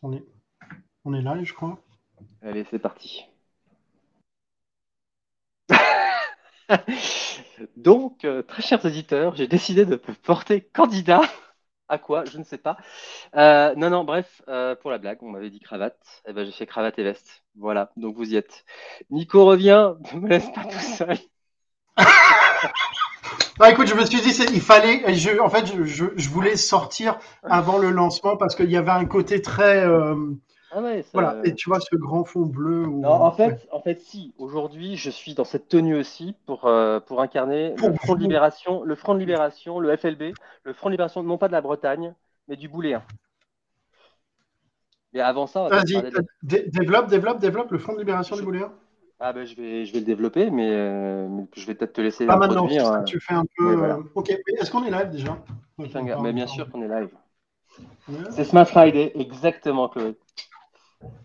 [0.00, 0.24] qu'on est,
[1.04, 1.80] on est live, je crois.
[2.42, 3.24] Allez, c'est parti.
[7.76, 11.20] Donc, euh, très chers auditeurs, j'ai décidé de porter candidat
[11.88, 12.76] à quoi Je ne sais pas.
[13.36, 16.22] Euh, non, non, bref, euh, pour la blague, on m'avait dit cravate.
[16.28, 17.44] Eh ben, j'ai fait cravate et veste.
[17.56, 18.64] Voilà, donc vous y êtes.
[19.10, 21.18] Nico revient, ne me laisse pas tout seul.
[23.60, 25.14] Non, écoute, je me suis dit, il fallait.
[25.14, 29.42] Je, en fait, je, voulais sortir avant le lancement parce qu'il y avait un côté
[29.42, 29.84] très.
[29.84, 30.14] euh,
[30.70, 31.36] Ah ouais, ça- voilà.
[31.44, 32.86] Et tu vois ce grand fond bleu.
[32.86, 34.34] où- Non, en fait, en fait, si.
[34.38, 38.20] Aujourd'hui, je suis dans cette tenue aussi pour, euh, pour incarner Pour le Front de.
[38.20, 41.60] Libération, le Front de Libération, le FLB, le Front de Libération non pas de la
[41.62, 42.14] Bretagne,
[42.48, 43.02] mais du Bouléen.
[45.14, 48.40] Et avant ça, on va Vas-y, de- développe, développe, développe le Front de libération Je-
[48.42, 48.70] du Bouléen.
[49.20, 52.26] Ah ben, je vais, je vais le développer, mais, euh, je vais peut-être te laisser
[52.26, 53.74] Pas maintenant, c'est ça, euh, tu fais un peu.
[53.74, 53.96] voilà.
[53.96, 55.38] euh, Ok, est-ce qu'on est live déjà?
[55.78, 57.10] Gars, Mais bien sûr qu'on est live.
[58.08, 58.30] Ouais.
[58.30, 60.16] C'est Smart Friday, exactement, Chloé.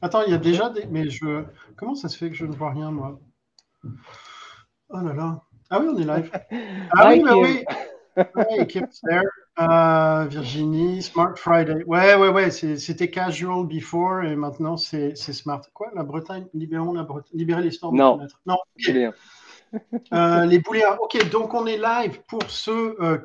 [0.02, 0.86] Attends, il y a déjà des.
[0.88, 1.44] Mais je.
[1.76, 3.20] Comment ça se fait que je ne vois rien, moi?
[4.90, 5.42] Oh là là.
[5.70, 6.32] Ah oui, on est live.
[6.96, 8.68] Ah oui, bah oui.
[8.68, 9.24] Kim's there.
[9.60, 11.84] Euh, Virginie, Smart Friday.
[11.86, 12.50] Ouais, ouais, ouais.
[12.52, 15.62] C'était casual before et maintenant c'est smart.
[15.74, 16.48] Quoi La Bretagne?
[16.54, 17.38] Libérons la Bretagne.
[17.38, 17.94] Libérer les stores.
[17.94, 18.20] Non.
[18.46, 18.58] Non.
[18.86, 19.14] Bouléen.
[20.14, 20.98] Euh, les bouléens.
[21.02, 23.18] Ok, donc on est live pour ce euh,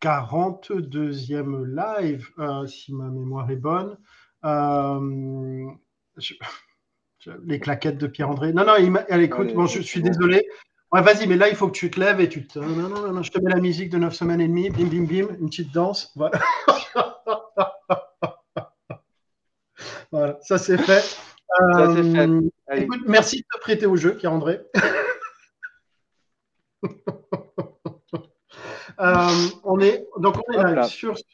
[0.00, 3.96] 42e live, euh, si ma mémoire est bonne.
[4.44, 5.66] Euh,
[6.18, 6.34] je-
[7.44, 8.52] les claquettes de Pierre-André.
[8.52, 9.46] Non, non, il m'a- elle écoute.
[9.46, 10.46] Allez, bon, je suis désolé.
[10.92, 12.58] Ouais, vas-y, mais là, il faut que tu te lèves et tu te.
[12.58, 14.70] Non, non, non, non, je te mets la musique de 9 semaines et demie.
[14.70, 15.34] Bim, bim, bim.
[15.40, 16.12] Une petite danse.
[16.16, 16.40] Voilà.
[20.12, 21.00] voilà, ça c'est fait.
[21.00, 22.26] Ça, c'est fait.
[22.28, 22.82] Euh, Allez.
[22.82, 24.60] Écoute, merci de te prêter au jeu, Pierre-André.
[28.98, 29.28] Euh,
[29.64, 30.82] on est, donc on est là là.
[30.84, 31.24] sur ce-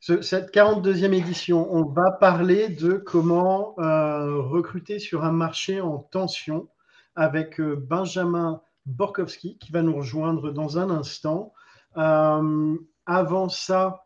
[0.00, 1.68] ce- cette 42e édition.
[1.70, 6.66] On va parler de comment euh, recruter sur un marché en tension
[7.14, 11.52] avec Benjamin Borkowski qui va nous rejoindre dans un instant.
[11.96, 12.76] Euh,
[13.06, 14.04] avant ça,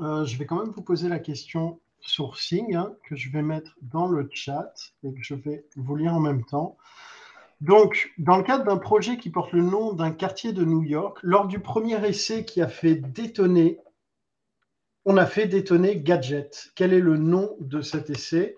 [0.00, 3.76] euh, je vais quand même vous poser la question sourcing hein, que je vais mettre
[3.82, 4.72] dans le chat
[5.04, 6.76] et que je vais vous lire en même temps.
[7.60, 11.18] Donc, dans le cadre d'un projet qui porte le nom d'un quartier de New York,
[11.22, 13.78] lors du premier essai qui a fait détonner,
[15.04, 16.72] on a fait détonner Gadget.
[16.74, 18.56] Quel est le nom de cet essai?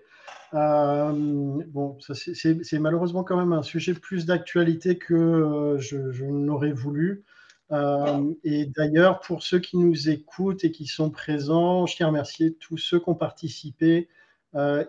[0.55, 1.11] Euh,
[1.67, 7.23] Bon, c'est- malheureusement quand même un sujet plus d'actualité que euh, je, n'aurais voulu.
[7.71, 12.09] Euh, et d'ailleurs, pour ceux qui nous écoutent et qui sont présents, je tiens à
[12.09, 14.07] remercier tous ceux qui ont participé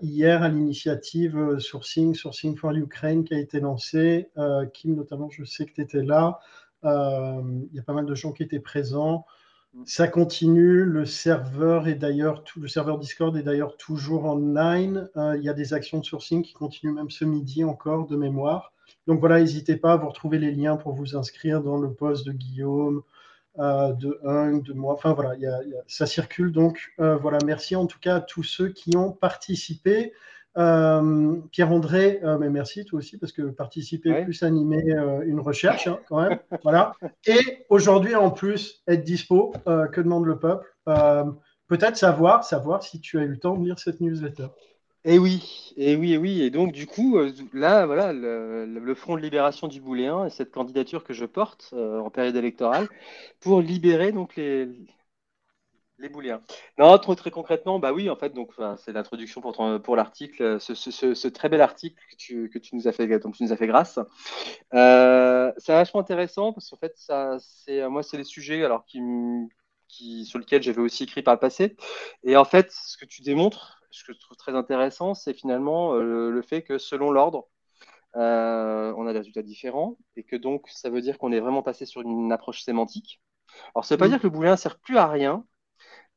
[0.03, 4.29] hier à l'initiative Sourcing, Sourcing for Ukraine qui a été lancée.
[4.73, 6.39] Kim, notamment, je sais que tu étais là.
[6.85, 9.27] Il y a pas mal de gens qui étaient présents.
[9.85, 10.85] Ça continue.
[10.85, 15.09] Le serveur est d'ailleurs tout, le serveur Discord est d'ailleurs toujours online.
[15.17, 18.17] Euh, il y a des actions de sourcing qui continuent même ce midi encore de
[18.17, 18.73] mémoire.
[19.07, 22.27] Donc voilà, n'hésitez pas à vous retrouver les liens pour vous inscrire dans le post
[22.27, 23.03] de Guillaume,
[23.59, 24.95] euh, de Hung, de moi.
[24.95, 25.35] Enfin voilà,
[25.87, 26.53] ça circule.
[26.53, 30.13] Donc euh, voilà, merci en tout cas à tous ceux qui ont participé.
[30.59, 34.25] Euh, Pierre-André, euh, mais merci toi aussi parce que participer Ouais.
[34.25, 36.39] plus animer euh, une recherche hein, quand même.
[36.63, 36.95] voilà.
[37.27, 40.75] Et aujourd'hui en plus être dispo, que demande le peuple?
[41.69, 44.47] Peut-être savoir, savoir si tu as eu le temps de lire cette newsletter.
[45.05, 46.43] Et oui, et oui, et oui.
[46.43, 47.19] Et donc, du coup,
[47.53, 51.75] là, voilà, le, le Front de libération du Bouléen et cette candidature que je porte
[51.75, 52.89] en période électorale
[53.41, 54.69] pour libérer donc les,
[55.99, 56.43] les Bouléens.
[56.79, 59.97] Non, très, très concrètement, bah oui, en fait, donc enfin, c'est l'introduction pour, ton- pour
[59.97, 62.93] l'article, euh, ce, ce- ce- ce très bel article que tu, que tu nous as
[62.93, 63.99] fait, dont tu nous as fait grâce.
[64.75, 68.85] Euh, c'est vachement intéressant parce qu'en fait, ça, c'est, moi, c'est les sujets alors
[69.89, 71.77] qui, sur lesquels j'avais aussi écrit par le passé.
[72.25, 75.95] Et en fait, ce que tu démontres, ce que je trouve très intéressant, c'est finalement
[75.95, 77.47] euh, le fait que selon l'ordre,
[78.17, 81.63] euh, on a des résultats différents et que donc ça veut dire qu'on est vraiment
[81.63, 83.21] passé sur une approche sémantique.
[83.75, 84.11] Alors, ça ne veut pas Mm.
[84.11, 85.45] dire que le booléen ne sert plus à rien.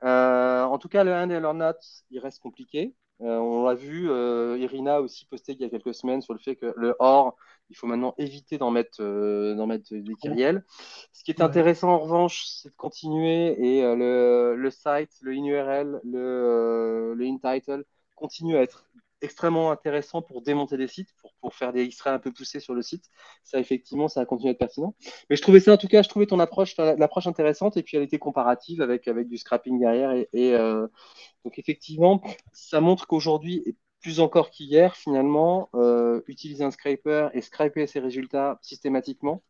[0.03, 1.73] Euh, en tout cas, le and et le not,
[2.09, 2.95] il reste compliqué.
[3.21, 6.39] Euh, on l'a vu, euh, Irina aussi posté il y a quelques semaines sur le
[6.39, 7.35] fait que le or,
[7.69, 10.63] il faut maintenant éviter d'en mettre, euh, d'en mettre des kyrielles.
[11.11, 11.41] Ce qui est Ouais.
[11.41, 17.15] intéressant en revanche, c'est de continuer et euh, le, le site, le in-URL, le, euh,
[17.15, 17.83] le in-title
[18.15, 18.85] continue à être
[19.21, 22.73] extrêmement intéressant pour démonter des sites, pour, pour faire des extraits un peu poussés sur
[22.73, 23.05] le site.
[23.43, 24.95] Ça, effectivement, ça a continué à être pertinent.
[25.29, 27.97] Mais je trouvais ça, en tout cas, je trouvais ton approche, l'approche intéressante et puis
[27.97, 30.11] elle était comparative avec, avec du scrapping derrière.
[30.11, 30.87] Et, euh,
[31.43, 32.21] donc, effectivement,
[32.53, 37.99] ça montre qu'aujourd'hui, et plus encore qu'hier, finalement, euh, utiliser un scraper et scraper ses
[37.99, 39.43] résultats systématiquement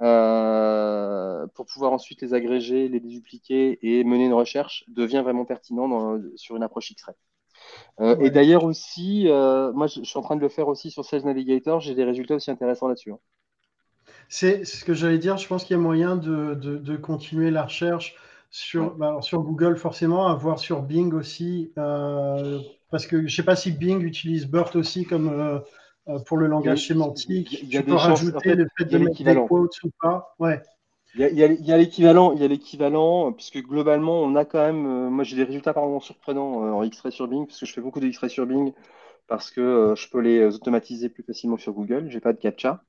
[0.00, 6.18] euh, pour pouvoir ensuite les agréger, les dédupliquer et mener une recherche devient vraiment pertinent
[6.36, 7.16] sur une approche X-ray.
[7.98, 11.80] Et d'ailleurs aussi, moi je, suis en train de le faire aussi sur Sales Navigator,
[11.80, 13.12] j'ai des résultats aussi intéressants là-dessus.
[13.12, 13.18] Hein.
[14.28, 17.64] C'est ce que j'allais dire, je pense qu'il y a moyen de, de, continuer la
[17.64, 18.14] recherche
[18.50, 23.42] sur, bah, sur Google forcément, à voir sur Bing aussi, parce que je ne sais
[23.42, 25.62] pas si Bing utilise BERT aussi comme
[26.26, 27.60] pour le langage sémantique.
[27.62, 30.34] Il y a, tu peux rajouter le fait de mettre des quotes ou pas.
[30.38, 30.62] Ouais.
[31.14, 34.86] Il y a, l'équivalent, il y a l'équivalent, puisque globalement, on a quand même.
[34.86, 37.72] Euh, moi, j'ai des résultats pardon surprenants euh, en X-ray sur Bing, parce que je
[37.72, 38.72] fais beaucoup de X-ray sur Bing,
[39.26, 42.08] parce que euh, je peux les automatiser plus facilement sur Google.
[42.10, 42.84] J'ai pas de captcha.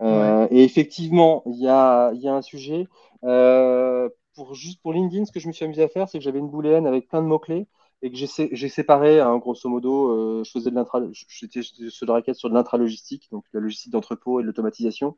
[0.00, 2.86] Et effectivement, il y a, y a un sujet.
[3.22, 6.38] pour juste pour LinkedIn, ce que je me suis amusé à faire, c'est que j'avais
[6.38, 7.66] une booléenne avec plein de mots clés
[8.02, 12.36] et que j'ai séparé, hein, grosso modo, je faisais de l'intra, j'étais sur de raquette
[12.36, 15.16] sur de l'intralogistique, donc la logistique d'entrepôt et de l'automatisation.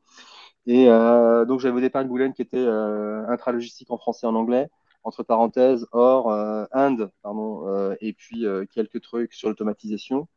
[0.66, 4.30] Et euh, donc, j'avais au départ une boulette qui était euh, intralogistique en français et
[4.30, 4.68] en anglais,
[5.04, 10.28] entre parenthèses, or, euh, and, pardon, euh, et puis euh, quelques trucs sur l'automatisation.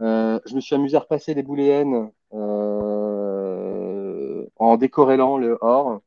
[0.00, 2.10] je me suis amusé à repasser les booléennes
[4.56, 6.00] en décorrélant le or,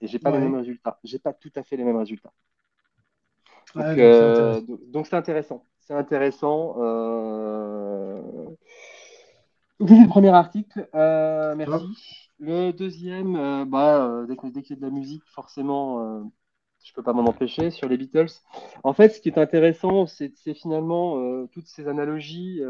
[0.00, 0.98] et j'ai pas les mêmes résultats.
[1.04, 2.32] J'ai pas tout à fait les mêmes résultats.
[3.76, 5.64] Donc, c'est intéressant.
[5.80, 6.74] C'est intéressant.
[9.80, 10.88] Donc, c'est le premier article.
[10.92, 12.23] merci.
[12.38, 16.22] Le deuxième, euh, bah, euh, dès, qu'il y a de la musique, forcément, euh,
[16.84, 18.28] je ne peux pas m'en empêcher, sur les Beatles.
[18.82, 22.60] En fait, ce qui est intéressant, c'est finalement toutes ces analogies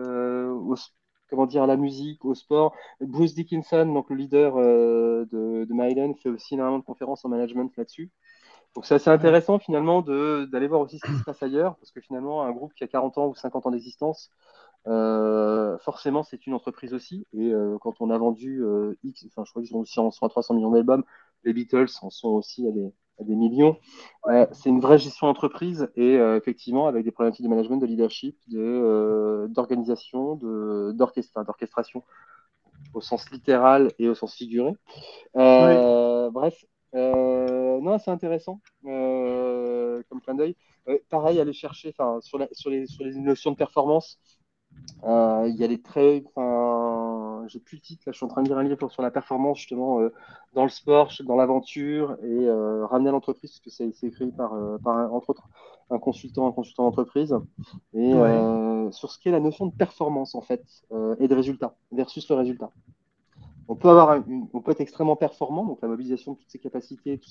[1.31, 2.75] comment dire, à la musique, au sport.
[3.01, 5.27] Bruce Dickinson, donc le leader de,
[5.65, 8.13] de Maiden, fait aussi énormément de conférences en management là-dessus.
[8.75, 12.01] Donc c'est assez intéressant finalement d'aller voir aussi ce qui se passe ailleurs, parce que
[12.01, 14.31] finalement, un groupe qui a 40 ans ou 50 ans d'existence,
[14.87, 17.27] euh, forcément, c'est une entreprise aussi.
[17.33, 20.11] Et euh, quand on a vendu euh, X, enfin, je crois qu'ils sont aussi en,
[20.11, 21.05] sont à 300 millions d'albums,
[21.45, 23.77] les Beatles en sont aussi à des, à des millions.
[24.53, 30.37] c'est une vraie gestion d'entreprise et effectivement, avec des problématiques de management, de leadership, d'organisation,
[30.37, 32.03] de, d'orchestration
[32.95, 34.73] au sens littéral et au sens figuré.
[35.35, 36.65] Bref,
[36.95, 40.57] non, c'est intéressant comme clin d'œil.
[41.11, 44.19] pareil, aller chercher sur, la, sur, les, sur les notions de performance.
[45.05, 48.29] Euh, il y a des traits, enfin, j'ai plus le titre, là, je suis en
[48.29, 50.13] train de lire un livre sur la performance, justement, euh,
[50.55, 54.55] dans le sport, dans l'aventure, et euh, ramener à l'entreprise, parce que c'est écrit par,
[54.83, 55.47] par, entre autres,
[55.91, 57.37] un consultant, un consultant d'entreprise,
[57.93, 58.13] et
[58.93, 60.65] sur ce qu'est la notion de performance, en fait,
[61.19, 62.71] et de résultat, versus le résultat.
[63.69, 64.23] On peut, avoir
[64.53, 67.31] on peut être extrêmement performant, donc la mobilisation de toutes ses capacités, tout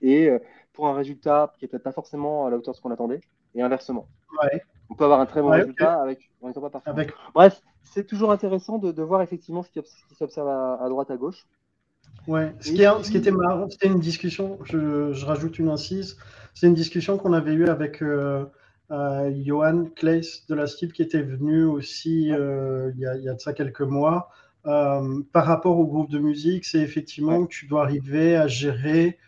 [0.00, 0.30] et
[0.72, 3.20] pour un résultat qui n'est peut-être pas forcément à la hauteur de ce qu'on attendait,
[3.54, 4.08] et inversement.
[4.42, 4.62] Ouais.
[4.90, 7.06] On peut avoir un très bon résultat avec, en pas parfait.
[7.34, 9.80] Bref, c'est toujours intéressant de, voir effectivement ce qui,
[10.16, 11.46] s'observe à, droite, à gauche.
[12.26, 16.16] Ouais, ce, qui, ce qui, était marrant, c'était une discussion, je, rajoute une incise,
[16.54, 18.46] c'est une discussion qu'on avait eue avec euh,
[18.90, 23.24] euh, Johan Kleis de la STIP qui était venu aussi euh, il, y a, il,
[23.24, 24.30] y a, de ça quelques mois.
[24.64, 29.18] Par rapport au groupe de musique, c'est effectivement que tu dois arriver à gérer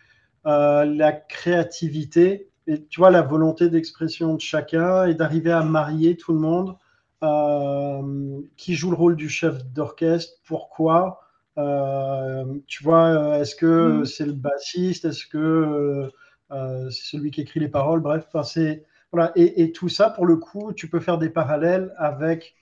[0.45, 6.33] la créativité et tu vois la volonté d'expression de chacun et d'arriver à marier tout
[6.33, 6.75] le monde.
[7.23, 11.21] Euh, qui joue le rôle du chef d'orchestre Pourquoi
[11.57, 14.05] euh, Tu vois, est-ce que mm.
[14.05, 16.11] c'est le bassiste Est-ce que
[16.51, 19.31] euh, c'est celui qui écrit les paroles Bref, c'est voilà.
[19.35, 22.55] Et, et, tout ça, pour le coup, tu peux faire des parallèles avec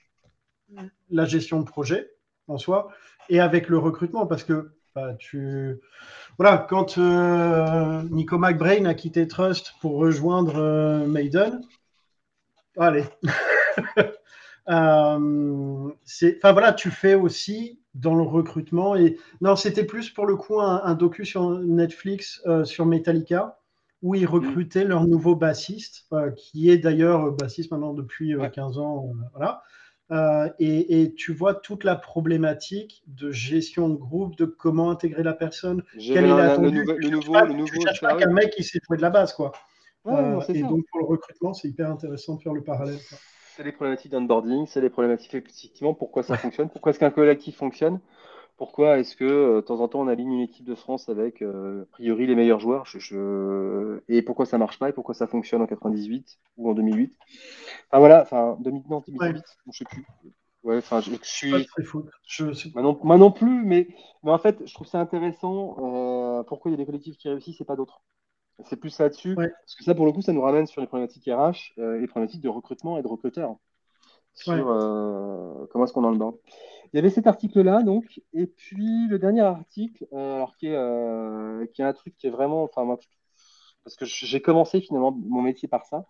[1.10, 2.10] la gestion de projet
[2.48, 2.90] en soi
[3.30, 5.82] et avec le recrutement parce que bah, tu...
[6.38, 11.62] Voilà, quand euh, Nico McBrain a quitté Trust pour rejoindre euh, Maiden,
[12.78, 13.04] allez.
[14.70, 20.38] euh, enfin voilà, tu fais aussi dans le recrutement et non, c'était plus pour le
[20.38, 23.60] coup un, docu sur Netflix sur Metallica
[24.02, 29.14] où ils recrutaient leur nouveau bassiste, qui est d'ailleurs bassiste maintenant depuis 15 ans.
[29.32, 29.64] voilà.
[30.12, 35.34] Euh, et, tu vois toute la problématique de gestion de groupe, de comment intégrer la
[35.34, 36.84] personne, quel est l'attendu.
[36.84, 39.10] Le, le, nouveau, le nouveau, tu cherches pas qu'un mec qui s'est trouvé de la
[39.10, 39.52] base, quoi.
[40.08, 43.00] Euh, et donc pour le recrutement, c'est hyper intéressant de faire le parallèle.
[43.56, 47.56] C'est les problématiques d'onboarding, c'est les problématiques effectivement pourquoi ça fonctionne, pourquoi est-ce qu'un collectif
[47.56, 48.00] fonctionne.
[48.58, 51.42] Pourquoi est-ce que euh, de temps en temps on aligne une équipe de France avec
[51.42, 52.86] euh, a priori les meilleurs joueurs?
[54.08, 54.90] Et pourquoi ça marche pas?
[54.90, 57.18] Et pourquoi ça fonctionne en 98 ou en 2008
[57.90, 60.06] Enfin voilà, enfin 2000, non, 2008, je sais plus.
[60.64, 61.52] Ouais, enfin je, suis.
[62.26, 62.70] Je...
[63.04, 63.88] Moi, non, plus, mais,
[64.24, 65.76] mais en fait je trouve ça intéressant.
[65.80, 68.02] Euh, pourquoi il y a des collectifs qui réussissent et pas d'autres
[68.64, 69.36] C'est plus là-dessus.
[69.36, 72.42] Parce que ça pour le coup ça nous ramène sur les problématiques RH, les problématiques
[72.42, 73.58] de recrutement et de recruteurs
[74.36, 76.36] sur comment est-ce qu'on en le bord.
[76.94, 80.76] Il y avait cet article-là, donc, et puis le dernier article, euh, alors qui est,
[80.76, 82.98] euh, qui est un truc qui est vraiment, enfin, moi,
[83.84, 86.06] parce que j'ai commencé finalement mon métier par ça.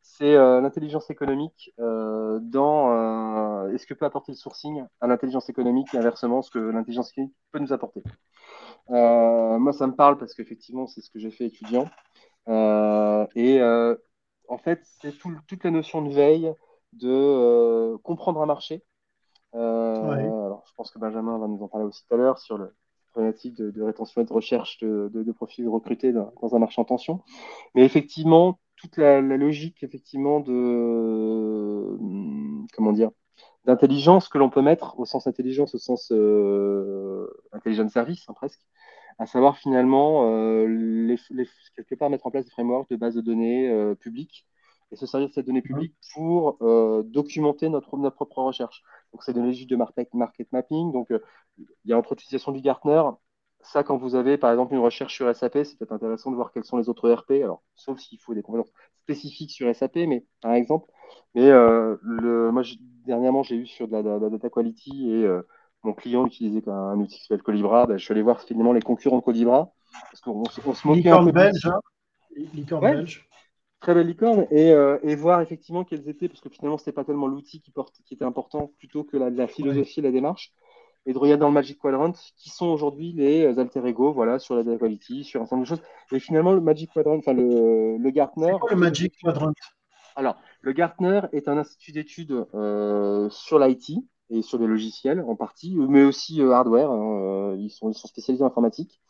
[0.00, 5.98] c'est l'intelligence économique dans est ce que peut apporter le sourcing à l'intelligence économique et
[5.98, 8.02] inversement ce que l'intelligence économique peut nous apporter.
[8.88, 11.84] moi, ça me parle parce qu'effectivement, c'est ce que j'ai fait étudiant.
[12.48, 13.60] et
[14.48, 16.52] en fait, c'est toute la notion de veille,
[16.92, 18.82] de comprendre un marché.
[19.52, 22.74] Alors, je pense que Benjamin va nous en parler aussi tout à l'heure sur le,
[23.12, 27.20] problématique de, rétention et de recherche de, de, profils recrutés dans, un marché en tension.
[27.74, 31.96] Mais effectivement, toute la, logique effectivement de
[32.74, 33.10] comment dire
[33.64, 38.60] d'intelligence que l'on peut mettre au sens intelligence, au sens euh, intelligence service hein, presque,
[39.18, 41.16] à savoir finalement euh, les,
[41.76, 44.46] quelque part mettre en place des frameworks de base de données euh, publiques
[44.92, 48.82] et se servir de cette donnée publique pour euh, documenter notre, notre propre recherche.
[49.12, 50.92] Donc, c'est de logique de market, market mapping.
[50.92, 51.08] Donc,
[51.58, 53.02] il y a entre utilisation du Gartner,
[53.62, 56.52] ça, quand vous avez par exemple une recherche sur SAP, c'est peut-être intéressant de voir
[56.52, 57.30] quels sont les autres ERP.
[57.42, 58.72] Alors, sauf s'il faut des compétences
[59.02, 60.90] spécifiques sur SAP, mais par exemple.
[61.34, 62.62] Mais euh, le, moi,
[63.06, 65.42] dernièrement, j'ai eu sur de la, data quality et euh,
[65.82, 67.86] mon client utilisait un, outil qui s'appelle Colibra.
[67.86, 69.72] Ben, je suis allé voir finalement les concurrents de Colibra
[70.10, 71.32] parce qu'on se moquait un peu.
[71.32, 71.80] Belge, hein
[72.54, 73.28] Licorne belge.
[73.82, 77.04] Très belle licorne et, euh, et, voir effectivement quels étaient, parce que finalement, c'était pas
[77.04, 77.72] tellement l'outil qui,
[78.04, 80.54] qui était important plutôt que la, la philosophie et la démarche
[81.06, 84.38] et de regarder dans le Magic Quadrant qui sont aujourd'hui les euh, alter ego voilà,
[84.38, 85.84] sur la data quality, sur un certain nombre de choses.
[86.12, 88.56] Et finalement, le Magic Quadrant, enfin le, le Gartner.
[88.60, 89.52] Quoi, le Magic Quadrant?
[90.14, 95.34] Alors, le Gartner est un institut d'études euh, sur l'IT et sur les logiciels en
[95.34, 96.90] partie, mais aussi euh, hardware.
[96.90, 99.00] Hein, ils, sont, ils sont spécialisés en informatique.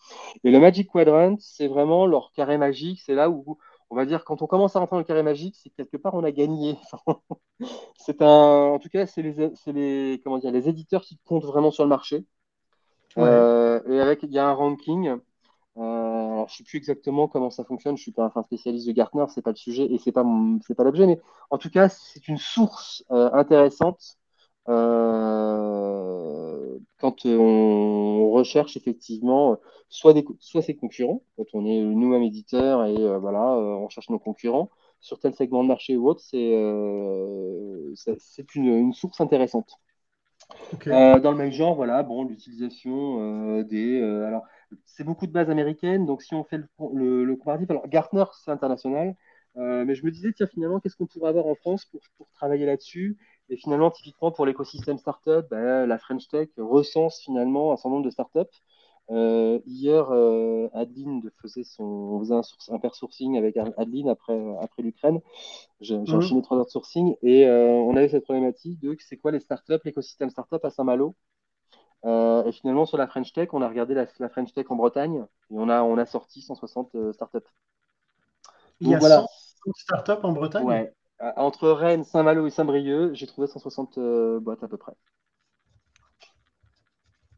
[0.44, 3.00] Et le Magic Quadrant, c'est vraiment leur carré magique.
[3.04, 3.58] C'est là où
[3.92, 6.14] on va dire, quand on commence à rentrer dans le carré magique, c'est quelque part
[6.14, 6.78] on a gagné.
[7.94, 8.26] c'est un,
[8.72, 11.90] en tout cas, c'est les, les, comment dire, les éditeurs qui comptent vraiment sur le
[11.90, 12.24] marché.
[13.18, 15.08] Euh, et avec, il y a un ranking.
[15.08, 15.20] Euh,
[15.76, 17.98] alors, je sais plus exactement comment ça fonctionne.
[17.98, 20.24] Je suis pas un spécialiste de Gartner, c'est pas le sujet et c'est pas
[20.66, 21.06] c'est pas l'objet.
[21.06, 21.20] Mais
[21.50, 24.16] en tout cas, c'est une source euh, intéressante
[24.70, 26.41] euh,
[27.02, 32.96] quand on recherche effectivement soit, des, soit ses concurrents, quand on est nous-mêmes éditeur et
[32.96, 36.52] euh, voilà, euh, on cherche nos concurrents sur tel segment de marché ou autre, c'est
[38.54, 39.72] une, une, source intéressante.
[40.86, 44.00] dans le même genre, voilà, bon, l'utilisation des.
[44.00, 44.44] alors,
[44.84, 46.58] c'est beaucoup de bases américaines, donc si on fait
[46.94, 49.16] le, le, comparatif, alors Gartner, c'est international,
[49.56, 52.64] mais je me disais, tiens, finalement, qu'est-ce qu'on pourrait avoir en France pour, pour travailler
[52.64, 53.18] là-dessus?
[53.52, 58.04] Et finalement, typiquement pour l'écosystème startup, bah, la French Tech recense finalement un certain nombre
[58.06, 58.62] de startups.
[59.10, 64.40] Euh, hier, euh, Adeline faisait son, on faisait un, un pair sourcing avec Adeline après,
[64.62, 65.20] après l'Ukraine.
[65.82, 66.14] J'ai mmh.
[66.14, 69.40] enchaîné trois heures de sourcing et euh, on avait cette problématique de c'est quoi les
[69.40, 71.14] startups, l'écosystème startup à Saint-Malo?
[72.04, 75.26] Et finalement, sur la French Tech, on a regardé la, la, French Tech en Bretagne
[75.50, 77.38] et on a, on a sorti 160 euh, startups.
[78.80, 79.18] Il y a voilà.
[79.18, 80.64] 160 startups en Bretagne?
[80.64, 80.92] Ouais,
[81.36, 84.92] entre Rennes, Saint-Malo et Saint-Brieuc, j'ai trouvé 160 euh, boîtes à peu près.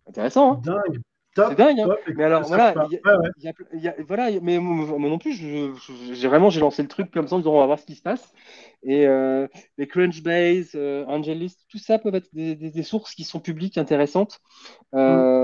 [0.07, 1.03] Intéressant, hein Dingue.
[1.37, 2.75] C'est dingue, hein mais alors voilà,
[4.07, 7.55] voilà, mais moi non plus, j'ai vraiment j'ai lancé le truc comme ça en disant
[7.55, 8.33] on va voir ce qui se passe.
[8.85, 13.79] Et euh, les Crunchbase, euh, Angelist, tout ça peuvent être des, sources qui sont publiques
[13.79, 14.41] intéressantes.
[14.95, 15.44] Euh,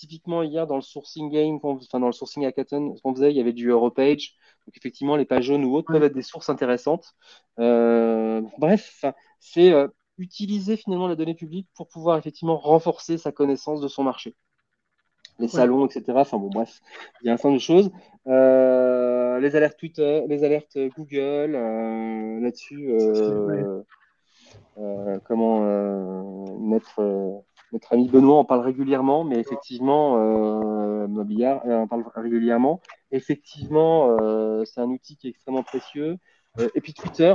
[0.00, 3.40] typiquement hier dans le sourcing game, enfin dans le sourcing hackathon qu'on faisait, il y
[3.40, 4.36] avait du Europage.
[4.66, 7.14] Donc effectivement, les pages jaunes ou autres peuvent être des sources intéressantes.
[7.56, 9.04] bref,
[9.38, 9.72] c'est
[10.18, 14.34] utiliser finalement la donnée publique pour pouvoir effectivement renforcer sa connaissance de son marché
[15.40, 16.04] les salons, etc.
[16.16, 16.80] Enfin bon, bref,
[17.22, 17.90] il y a un certain de choses.
[18.26, 22.90] Euh, les alertes Twitter, les alertes Google, euh, là-dessus,
[24.78, 25.60] euh, comment
[26.58, 27.42] notre,
[27.72, 30.18] notre ami Benoît en parle régulièrement, mais effectivement,
[31.08, 32.80] Mobillard en parle régulièrement.
[33.10, 34.16] Effectivement,
[34.64, 36.16] c'est un outil qui est extrêmement précieux.
[36.74, 37.34] et puis Twitter,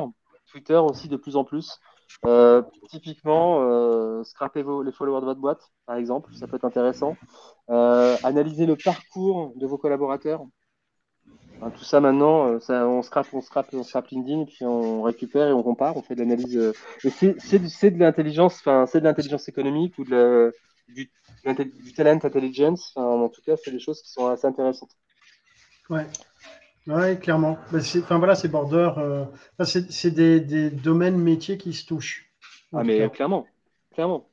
[0.52, 1.80] Twitter aussi de plus en plus.
[2.26, 6.66] Euh, typiquement, euh, scraper vos, les followers de votre boîte, par exemple, ça peut être
[6.66, 7.16] intéressant.
[7.70, 10.46] Euh, analyser le parcours de vos collaborateurs.
[11.72, 15.54] Tout ça maintenant, ça, on scrape, on scrape, on scrape LinkedIn, puis on récupère et
[15.54, 16.74] on compare, on fait de l'analyse.
[17.00, 20.54] c'est de l'intelligence, enfin, c'est de l'intelligence économique ou de
[20.90, 21.10] du,
[21.84, 22.94] du, talent intelligence.
[22.96, 24.96] en tout cas, c'est des choses qui sont assez intéressantes.
[25.90, 26.06] Ouais.
[26.88, 27.58] Oui, clairement.
[27.72, 28.92] Bah, enfin voilà, c'est border.
[28.98, 29.26] Euh,
[29.64, 32.32] c'est des, des, domaines métiers qui se touchent.
[32.74, 33.48] Ah, mais clairement,
[33.94, 34.28] clairement.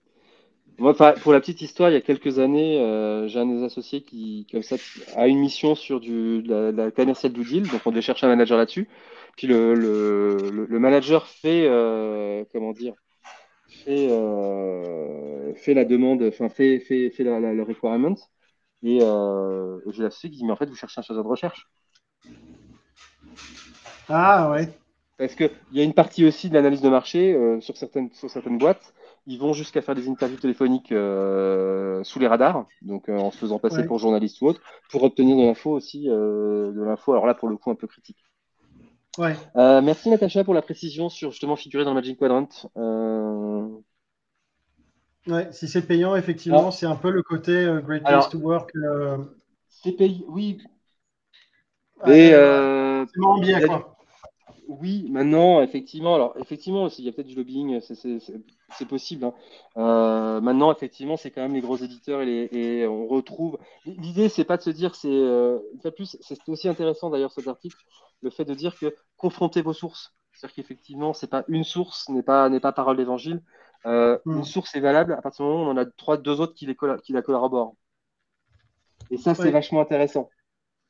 [0.79, 4.03] Moi, pour la petite histoire, il y a quelques années, euh, j'ai un des associés
[4.03, 4.77] qui, comme ça,
[5.17, 8.31] a une mission sur du, la, la commercial due deal, donc on devait chercher un
[8.31, 8.89] manager là-dessus.
[9.37, 12.95] Puis le, le, le, manager fait, euh, comment dire,
[13.69, 14.09] fait,
[15.57, 18.15] fait la demande, enfin fait, fait, fait la, le requirement.
[18.83, 21.69] Et j'ai l'associé qui dit, mais en fait, vous cherchez un chargeur de recherche.
[24.09, 24.69] Ah ouais.
[25.19, 28.59] Parce qu'il y a une partie aussi de l'analyse de marché sur, certaines, sur certaines
[28.59, 28.93] boîtes.
[29.27, 33.85] Ils vont jusqu'à faire des interviews téléphoniques sous les radars, donc en se faisant passer
[33.85, 34.61] pour journaliste ou autre,
[34.91, 38.19] pour obtenir de l'info aussi, de l'info, alors là pour le coup un peu critique.
[39.19, 39.37] Ouais.
[39.55, 42.49] merci Natacha pour la précision sur justement figurer dans le Magic Quadrant.
[45.29, 48.75] Ouais, si c'est payant, effectivement, c'est un peu le côté euh, Great Place to Work.
[48.75, 49.19] Euh,
[49.69, 50.61] c'est payant, oui.
[52.07, 53.92] Et euh, c'est moins bien, quoi.
[54.81, 59.25] Oui, maintenant, effectivement, alors effectivement, il y a peut-être du lobbying, c'est possible.
[59.77, 60.41] Hein.
[60.41, 63.59] maintenant, effectivement, c'est quand même les gros éditeurs et, on retrouve.
[63.85, 67.77] L'idée, c'est pas de se dire, c'est plus, c'est aussi intéressant d'ailleurs cet article,
[68.23, 70.15] le fait de dire que confrontez vos sources.
[70.33, 73.43] C'est-à-dire qu'effectivement, c'est pas une source, n'est pas n'est pas parole d'évangile.
[73.85, 74.45] Euh, une hmm.
[74.45, 76.67] source est valable à partir du moment où on en a trois, deux autres qui,
[76.67, 77.75] les qui la corroborent.
[79.11, 80.31] Et ça, c'est vachement intéressant.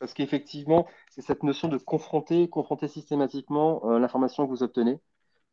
[0.02, 4.98] Parce qu'effectivement, c'est cette notion de confronter, confronter systématiquement euh, l'information que vous obtenez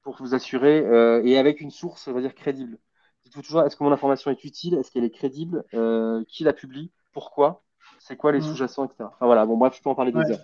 [0.02, 2.80] pour vous assurer, euh, et avec une source, on va dire, crédible.
[3.24, 4.74] Dites-vous toujours, est-ce que mon information est utile?
[4.74, 5.64] Est-ce qu'elle est crédible?
[6.28, 6.92] Qui la publie?
[7.14, 7.62] Pourquoi?
[8.00, 8.44] C'est quoi les mm.
[8.44, 9.04] sous-jacents, etc.
[9.04, 10.40] Enfin voilà, bon bref, je peux en parler des heures.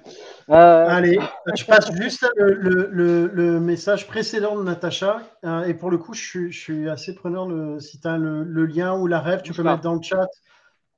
[0.50, 1.18] Euh, Allez,
[1.56, 5.24] je passe juste le, message précédent de Natacha.
[5.46, 7.48] Euh, et pour le coup, je suis, assez preneur.
[7.82, 10.28] si tu as le, lien ou la rêve, tu peux mettre dans le chat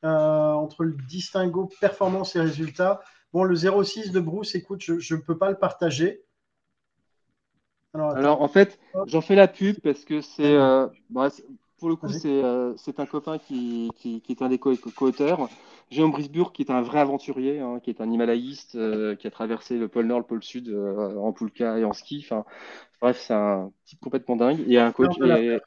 [0.04, 3.02] euh, entre le distinguo performance et résultats.
[3.34, 6.24] Bon, le 06 de Bruce, écoute, je ne peux pas le partager.
[7.94, 10.56] Alors, en fait, j'en fais la pub parce que c'est.
[11.78, 15.50] pour le coup, c'est un copain qui, qui, est un des co-auteurs.
[15.90, 19.32] Jérôme Brisbourg, qui est un vrai aventurier, hein, qui est un himalayiste, euh, qui a
[19.32, 22.26] traversé le pôle Nord, le pôle Sud euh, en poulka et en ski.
[22.26, 22.44] Enfin,
[23.02, 24.60] bref, c'est un type complètement dingue.
[24.68, 25.18] Et un coach.
[25.22, 25.60] Et,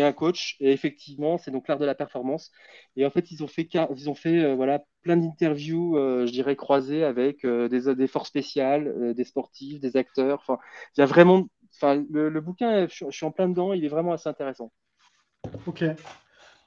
[0.00, 0.56] un coach.
[0.60, 2.50] Et effectivement, c'est donc l'art de la performance.
[2.96, 6.56] Et en fait, ils ont fait, ils ont fait euh, voilà, plein d'interviews, je dirais,
[6.56, 10.38] croisées avec des, des forces spéciales, des sportifs, des acteurs.
[10.40, 10.58] Enfin,
[10.96, 11.48] il y a vraiment.
[11.74, 14.70] Enfin, le, bouquin, je, suis en plein dedans, il est vraiment assez intéressant.
[15.66, 15.84] Ok.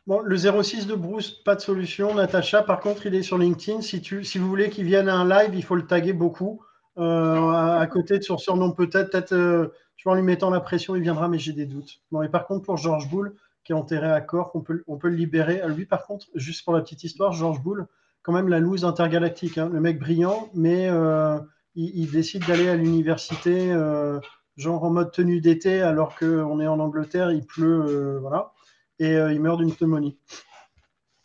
[0.07, 2.13] Bon, le 06 de Bruce, pas de solution.
[2.13, 3.81] Natacha, par contre, il est sur LinkedIn.
[3.81, 6.61] Si, tu, si vous voulez qu'il vienne à un live, il faut le taguer beaucoup.
[6.97, 9.73] Euh, à, côté de son surnom, peut-être, peut-être,
[10.05, 12.01] euh, en lui mettant la pression, il viendra, mais j'ai des doutes.
[12.11, 14.97] Bon, et par contre, pour Georges Boulle, qui est enterré à Cork, on peut, on
[14.97, 15.61] peut le libérer.
[15.61, 17.87] À lui, par contre, juste pour la petite histoire, Georges Boulle,
[18.21, 19.57] quand même la loose intergalactique.
[19.57, 19.69] Hein.
[19.71, 21.39] Le mec brillant, mais euh,
[21.75, 24.19] il, il, décide d'aller à l'université, euh,
[24.57, 28.53] genre en mode tenue d'été, alors qu'on est en Angleterre, il pleut, voilà
[28.99, 30.17] et euh, il meurt d'une pneumonie.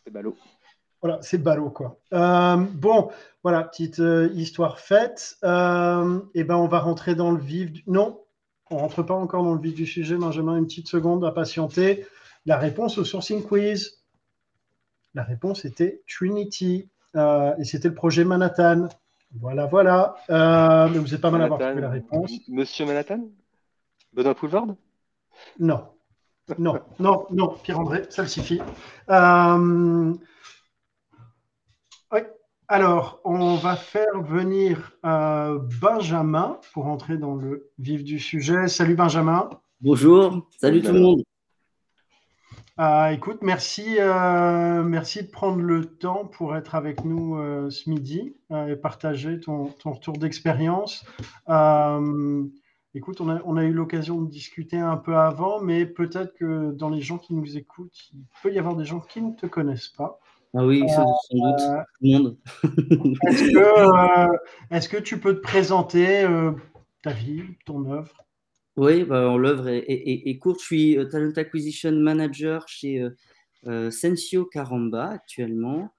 [0.04, 0.36] C'est ballot.
[1.02, 1.98] Voilà, c'est ballot, quoi.
[2.12, 3.10] Euh, bon,
[3.42, 5.36] voilà, petite euh, histoire faite.
[5.42, 5.46] et
[6.34, 7.82] eh ben, on va rentrer dans le vif du...
[7.86, 8.20] Non,
[8.70, 12.06] on rentre pas encore dans le vif du sujet, Benjamin, une petite seconde à patienter.
[12.46, 14.02] La réponse au sourcing quiz.
[15.14, 16.88] La réponse était Trinity.
[17.14, 18.88] et c'était le projet Manhattan.
[19.40, 20.16] Voilà, voilà.
[20.28, 22.32] mais vous n'êtes pas mal à avoir trouvé la réponse.
[22.48, 23.28] Monsieur Manhattan?
[24.12, 24.66] Benoît Poulvard?
[25.58, 25.84] Non.
[26.58, 28.60] Non, non, non, Pierre-André, ça le suffit.
[29.08, 30.14] Euh,
[32.70, 38.68] alors, on va faire venir euh, Benjamin pour entrer dans le vif du sujet.
[38.68, 39.50] Salut Benjamin.
[39.80, 41.22] Bonjour, salut tout le monde.
[42.78, 47.36] Euh, écoute, merci, merci de prendre le temps pour être avec nous
[47.70, 51.04] ce midi et partager ton, ton retour d'expérience.
[52.94, 57.00] Écoute, on a, eu l'occasion de discuter un peu avant, mais peut-être que dans les
[57.00, 60.20] gens qui nous écoutent, il peut y avoir des gens qui ne te connaissent pas.
[60.52, 62.36] Ah oui, sans, doute, euh, tout le monde.
[63.56, 64.26] Euh,
[64.70, 66.52] est-ce que, tu peux te présenter euh,
[67.02, 68.26] ta vie, ton œuvre?
[68.76, 70.60] Oui, bah, l'œuvre est, courte.
[70.60, 73.06] Je suis Talent Acquisition Manager chez
[73.90, 75.92] Sensio Caramba actuellement,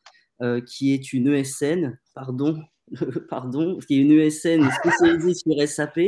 [0.67, 2.61] qui est une ESN, pardon,
[3.29, 5.99] pardon, qui est une ESN spécialisée sur SAP.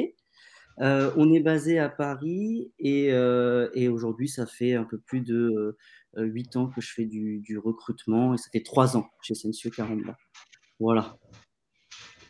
[0.80, 5.78] Euh, on est basé à Paris euh, et, aujourd'hui, ça fait un peu plus de
[6.18, 9.70] euh, 8 ans que je fais du, recrutement et ça fait 3 ans chez Sensio
[9.70, 10.16] Caramba.
[10.80, 11.16] Voilà.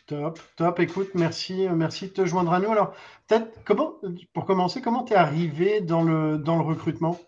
[0.06, 0.80] Top, top.
[0.82, 2.70] Écoute, merci, merci de te joindre à nous.
[2.70, 2.94] Alors,
[3.28, 3.96] peut-être, comment,
[4.34, 7.20] pour commencer, comment tu es arrivé dans le, dans le recrutement?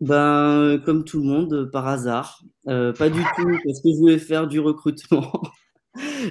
[0.00, 2.42] Ben, comme tout le monde, par hasard.
[2.64, 5.32] pas du tout parce que je voulais faire du recrutement.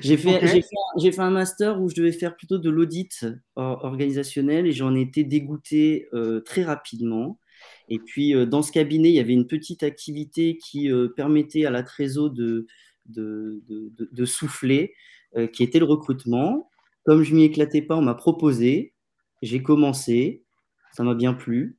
[0.02, 4.96] J'ai fait, fait, un master où je devais faire plutôt de l'audit organisationnel et j'en
[4.96, 7.40] étais dégoûté euh, très rapidement.
[7.90, 11.66] Et puis, euh, dans ce cabinet, il y avait une petite activité qui euh, permettait
[11.66, 12.68] à la trésor de,
[13.08, 14.94] de, de, souffler,
[15.54, 16.70] qui était le recrutement.
[17.04, 18.94] Comme je m'y éclatais pas, on m'a proposé.
[19.42, 20.44] J'ai commencé.
[20.94, 21.78] Ça m'a bien plu.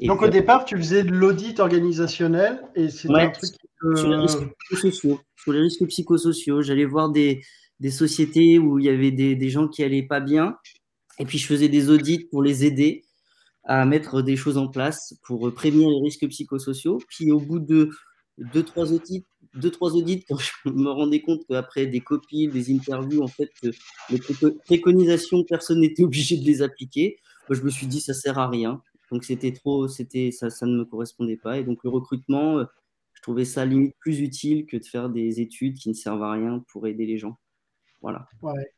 [0.00, 3.54] Donc, au départ, tu faisais de l'audit organisationnel et c'était un truc.
[3.80, 5.20] Sur les risques psychosociaux.
[5.36, 6.62] Sur les risques psychosociaux.
[6.62, 7.42] J'allais voir des,
[7.80, 10.56] des, sociétés où il y avait des, des gens qui allaient pas bien
[11.18, 13.04] Et puis, je faisais des audits pour les aider
[13.64, 16.98] à mettre des choses en place pour prévenir les risques psychosociaux.
[17.08, 17.90] Puis, au bout de
[18.38, 22.74] deux, trois audits, deux, trois audits, quand je me rendais compte qu'après des copies, des
[22.74, 23.50] interviews, en fait,
[24.10, 24.20] les
[24.64, 27.18] préconisations, personne n'était obligé de les appliquer.
[27.50, 28.80] je me suis dit, ça sert à rien.
[29.12, 31.58] Donc, c'était trop, c'était, ça, ça ne me correspondait pas.
[31.58, 32.64] Et donc, le recrutement,
[33.26, 36.64] trouvais ça limite plus utile que de faire des études qui ne servent à rien
[36.70, 37.36] pour aider les gens.
[38.00, 38.28] Voilà.
[38.40, 38.70] Ouais.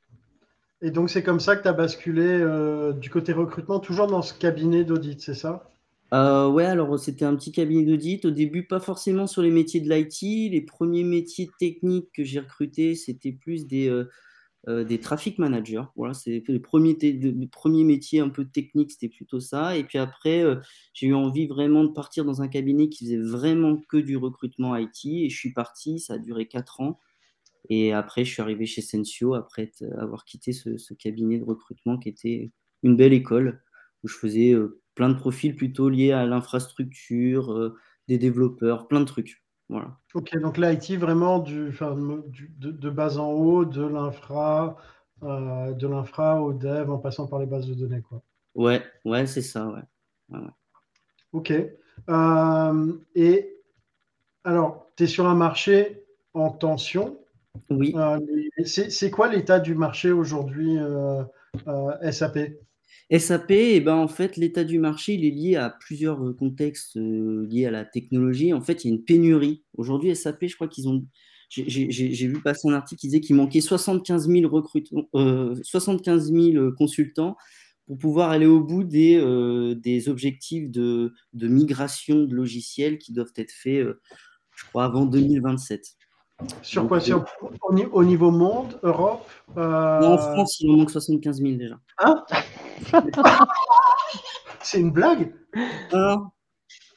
[0.80, 4.22] Et donc, c'est comme ça que tu as basculé euh, du côté recrutement, toujours dans
[4.22, 5.68] ce cabinet d'audit, c'est ça?
[6.14, 8.24] Euh, Ouais, alors c'était un petit cabinet d'audit.
[8.24, 10.50] Au début, pas forcément sur les métiers de l'IT.
[10.50, 14.08] Les premiers métiers techniques que j'ai recrutés, c'était plus des, euh,
[14.66, 15.84] euh, des traffic managers.
[15.94, 19.76] Voilà, c'est les premiers métiers un peu techniques, c'était plutôt ça.
[19.76, 20.42] Et puis après,
[20.94, 24.76] j'ai eu envie vraiment de partir dans un cabinet qui faisait vraiment que du recrutement
[24.76, 25.04] IT.
[25.04, 26.98] Et je suis parti, ça a duré quatre ans.
[27.68, 32.08] Et après, je suis arrivé chez Sensio après avoir quitté ce, cabinet de recrutement qui
[32.08, 33.62] était une belle école
[34.02, 39.00] où je faisais euh, plein de profils plutôt liés à l'infrastructure, euh, des développeurs, plein
[39.00, 39.42] de trucs.
[39.68, 39.98] Voilà.
[40.14, 41.72] Ok, donc l'IT vraiment du,
[42.58, 44.76] de, base en haut, de l'infra,
[45.22, 48.22] euh, de l'infra au dev en passant par les bases de données, quoi.
[48.54, 50.40] Ouais, ouais, c'est ça, ouais.
[51.32, 51.52] Ok.
[53.14, 53.58] et
[54.44, 57.18] alors, tu es sur un marché en tension.
[57.70, 57.94] Oui.
[57.96, 58.18] Euh,
[58.64, 61.22] c'est quoi l'état du marché aujourd'hui euh,
[61.66, 62.38] euh, SAP
[63.16, 67.66] SAP, eh ben, en fait, l'état du marché, il est lié à plusieurs contextes liés
[67.66, 68.52] à la technologie.
[68.52, 69.64] En fait, il y a une pénurie.
[69.76, 71.06] Aujourd'hui, SAP, je crois qu'ils ont.
[71.50, 75.08] J'ai vu passer un article qui disait qu'il manquait 75 000, recrutements,
[75.62, 77.36] 75 000 consultants
[77.86, 79.18] pour pouvoir aller au bout des,
[79.76, 83.86] des objectifs de, de, migration de logiciels qui doivent être faits,
[84.56, 85.97] je crois, avant 2027.
[86.62, 87.24] Sur quoi Sur,
[87.62, 90.02] au, niveau monde, Europe euh...
[90.02, 91.78] En France, il en manque 75 000 déjà.
[91.98, 92.24] Hein
[94.62, 95.34] C'est une blague?
[95.92, 96.26] Non.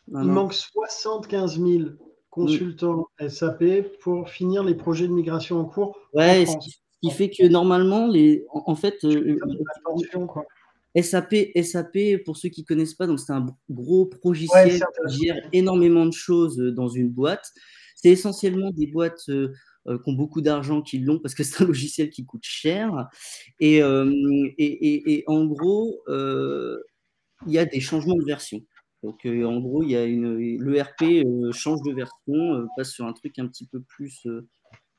[0.08, 1.90] Il manque 75 000
[2.30, 3.64] consultants SAP
[4.02, 5.98] pour finir les projets de migration en cours.
[6.14, 6.58] Ouais, ce
[7.02, 9.40] qui fait que normalement, les, en, fait, euh,
[11.02, 16.06] SAP, SAP, pour ceux qui ne connaissent pas, c'est un gros projet qui gère énormément
[16.06, 17.52] de choses dans une boîte.
[18.02, 19.54] C'est essentiellement des boîtes euh,
[19.88, 23.08] euh, qui ont beaucoup d'argent qui l'ont parce que c'est un logiciel qui coûte cher.
[23.60, 24.12] Et, euh,
[25.28, 28.62] en gros, il y a des changements de version.
[29.04, 33.40] Donc, en gros, il y a une, l'ERP change de version, passe sur un truc
[33.40, 34.28] un petit peu plus,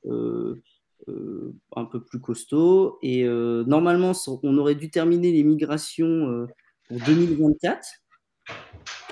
[0.06, 2.98] un peu plus costaud.
[3.02, 4.12] Et normalement,
[4.42, 6.48] on aurait dû terminer les migrations
[6.88, 7.80] pour 2024,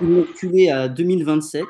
[0.01, 1.65] reculer à 2027.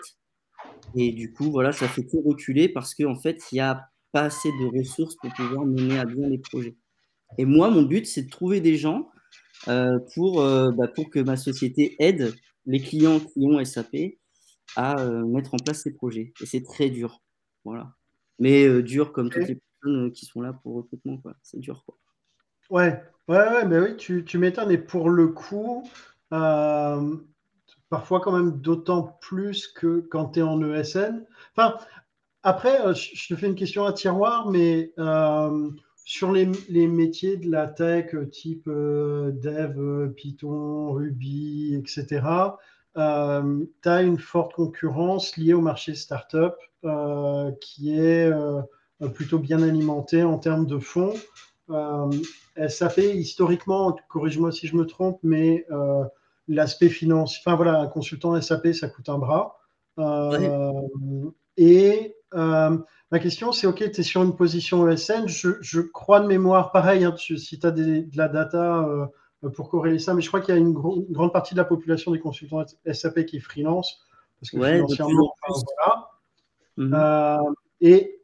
[0.96, 4.24] Et du coup, voilà, ça fait tout reculer parce qu'en fait, il n'y a pas
[4.24, 6.76] assez de ressources pour pouvoir mener à bien les projets.
[7.38, 9.10] Et moi, mon but, c'est de trouver des gens
[9.68, 12.34] euh, pour, euh, bah, pour que ma société aide
[12.66, 13.96] les clients qui ont SAP
[14.76, 16.34] à euh, mettre en place ces projets.
[16.42, 17.22] Et c'est très dur.
[17.64, 17.94] Voilà.
[18.40, 21.22] Mais dur comme toutes les personnes qui sont là pour recrutement.
[21.44, 21.84] C'est dur.
[21.86, 21.98] Quoi.
[22.70, 24.72] Ouais, ouais, ouais, mais oui, tu, tu m'étonnes.
[24.72, 25.88] Et pour le coup,
[27.92, 31.26] parfois quand même d'autant plus que quand tu es en ESN.
[31.56, 31.76] Enfin,
[32.42, 35.70] après, euh, je te fais une question à tiroir, mais euh,
[36.06, 36.48] sur les,
[36.88, 42.22] métiers de la tech type euh, dev, Python, Ruby, etc.,
[42.96, 46.56] tu as une forte concurrence liée au marché startup
[47.62, 48.30] qui est
[49.14, 51.14] plutôt bien alimenté en termes de fonds.
[52.68, 55.66] SAP, historiquement, corrige-moi si je me trompe, mais
[56.48, 57.42] l'aspect financier.
[57.46, 59.58] Enfin voilà, un consultant SAP, ça coûte un bras.
[60.00, 60.82] Euh,
[61.58, 62.78] et euh,
[63.12, 65.28] ma question, c'est OK, tu es sur une position ESN.
[65.28, 70.00] Je, crois de mémoire, pareil, hein, si tu as de la data euh, pour corréler
[70.00, 72.64] ça, mais je crois qu'il y a une, grande partie de la population des consultants
[72.92, 74.02] SAP qui est freelance.
[74.40, 76.08] Parce que financièrement, voilà.
[76.78, 77.54] Mhm.
[77.82, 78.22] et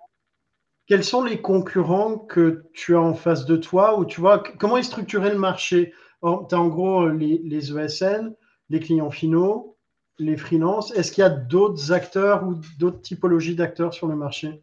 [0.87, 4.77] quels sont les concurrents que tu as en face de toi ou tu vois comment
[4.77, 5.93] est structuré le marché?
[6.21, 8.33] Tu as en gros euh, les, ESN,
[8.69, 9.77] les clients finaux,
[10.19, 10.91] les freelances.
[10.91, 14.61] Est-ce qu'il y a d'autres acteurs ou d'autres typologies d'acteurs sur le marché?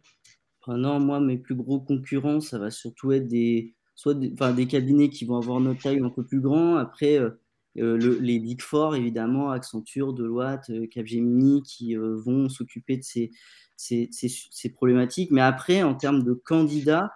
[0.67, 4.67] Ah Non, moi, mes plus gros concurrents, ça va surtout être des, soit des, des
[4.67, 6.75] cabinets qui vont avoir notre taille un peu plus grand.
[6.75, 7.29] Après, euh,
[7.77, 13.31] euh, les Big Four, évidemment, Accenture, Deloitte, Capgemini, qui vont s'occuper de ces,
[13.75, 15.31] ces, ces, problématiques.
[15.31, 17.11] Mais après, en termes de candidats,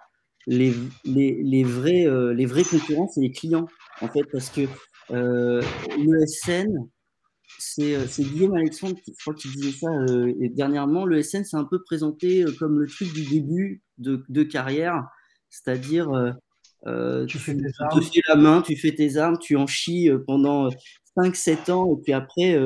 [0.46, 0.74] les,
[1.04, 3.66] les, les vrais, les vrais concurrents, c'est les clients
[4.00, 4.62] en fait, parce que
[5.10, 5.62] euh,
[5.98, 6.88] l'ESN,
[7.80, 11.64] euh, c'est Guillaume Alexandre, qui, je crois qu'il disait ça euh, dernièrement, l'ESN, c'est un
[11.64, 15.02] peu présenté euh, comme le truc du début de, de carrière,
[15.50, 16.08] c'est-à-dire
[17.28, 18.00] tu, fais tes armes.
[18.00, 20.68] te fais la main, tu fais tes armes, tu en chies pendant
[21.16, 22.58] 5-7 ans, et puis après,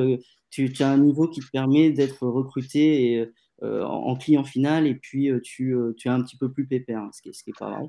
[0.49, 3.27] tu, as un niveau qui te permet d'être recruté
[3.61, 7.21] en, client final, et puis tu, tu es un petit peu plus pépère, hein, ce,
[7.21, 7.87] qui est, pas mal.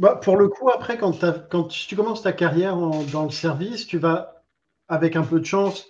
[0.00, 3.98] Bah, pour le coup, après, quand, quand tu commences ta carrière dans le service, tu
[3.98, 4.44] vas,
[4.88, 5.88] avec un peu de chance,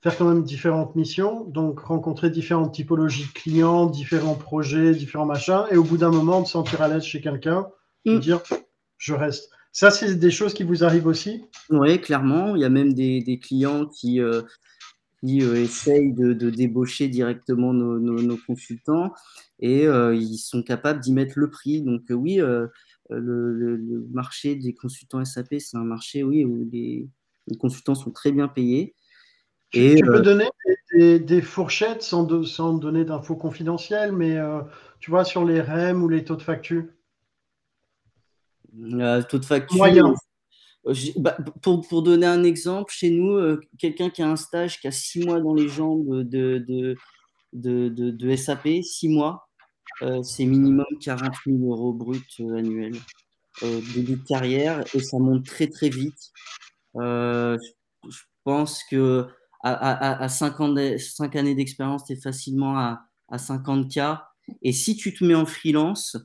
[0.00, 5.64] faire quand même différentes missions, donc rencontrer différentes typologies de clients, différents projets, différents machins,
[5.70, 7.68] et au bout d'un moment, te sentir à l'aise chez quelqu'un,
[8.04, 8.18] mm.
[8.18, 8.40] dire
[8.96, 9.50] je reste.
[9.72, 11.44] Ça, c'est des choses qui vous arrivent aussi?
[11.70, 12.56] Oui, clairement.
[12.56, 14.42] Il y a même des, clients qui, euh,
[15.20, 19.12] qui euh, essayent de, débaucher directement nos, consultants
[19.60, 21.82] et euh, ils sont capables d'y mettre le prix.
[21.82, 22.40] Donc oui,
[23.10, 27.08] le, marché des consultants SAP, c'est un marché oui, où les,
[27.58, 28.94] consultants sont très bien payés.
[29.74, 30.48] Et, tu, peux donner
[30.94, 34.38] des, fourchettes sans, sans donner d'infos confidentielles, mais
[35.00, 36.84] tu vois, sur les REM ou les taux de facture?
[38.76, 40.14] Euh, taux de facture.
[41.16, 44.90] Bah, pour, donner un exemple, chez nous, euh, quelqu'un qui a un stage qui a
[44.90, 46.96] six mois dans les jambes de,
[48.36, 49.48] SAP, six mois,
[50.02, 52.96] euh, c'est minimum 40 000 euros brut annuels
[53.94, 56.30] début de carrière et ça monte très très vite.
[56.94, 57.58] je
[58.44, 59.26] pense que
[59.62, 64.20] à, à, à 5, ans 5 années d'expérience, tu es facilement à, à 50K.
[64.62, 66.16] Et si tu te mets en freelance,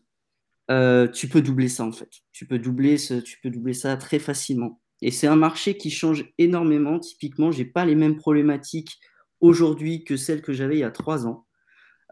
[0.71, 2.09] euh, tu peux doubler ça en fait.
[2.31, 4.81] Tu peux doubler, ce, tu peux doubler ça très facilement.
[5.01, 6.99] Et c'est un marché qui change énormément.
[6.99, 8.99] Typiquement, j'ai pas les mêmes problématiques
[9.41, 11.45] aujourd'hui que celles que j'avais il y a trois ans.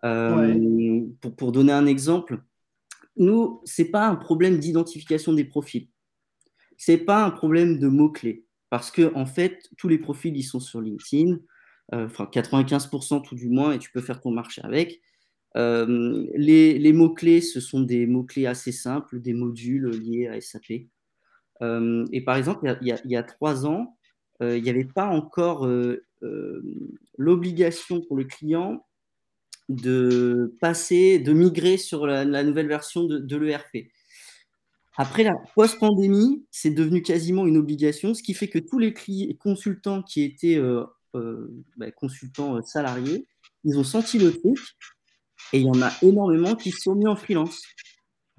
[0.03, 2.41] Euh, pour, pour, donner un exemple,
[3.15, 5.87] nous, c'est pas un problème d'identification des profils.
[6.77, 8.45] C'est pas un problème de mots-clés.
[8.69, 11.37] Parce que, en fait, tous les profils, ils sont sur LinkedIn,
[11.93, 15.01] euh, enfin 95% tout du moins, et tu peux faire ton marché avec.
[15.57, 20.87] Euh, les, mots-clés, ce sont des mots-clés assez simples, des modules liés à SAP.
[21.61, 23.97] Euh, et par exemple, il y, a, trois ans,
[24.41, 25.67] euh, il n'y avait pas encore
[27.17, 28.85] l'obligation pour le client
[29.69, 33.89] de passer, de migrer sur la, nouvelle version de, l'ERP.
[34.97, 38.93] Après la post-pandémie, c'est devenu quasiment une obligation, ce qui fait que tous les
[39.39, 40.59] consultants qui étaient
[41.13, 43.27] bah, consultants salariés,
[43.63, 44.57] ils ont senti le truc
[45.53, 47.61] et il y en a énormément qui sont mis en freelance.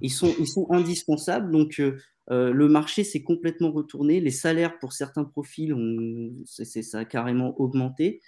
[0.00, 1.50] Ils sont, ils sont indispensables.
[1.50, 1.96] Donc, euh,
[2.30, 4.20] euh, le marché s'est complètement retourné.
[4.20, 8.20] Les salaires pour certains profils, ont, ça a carrément augmenté.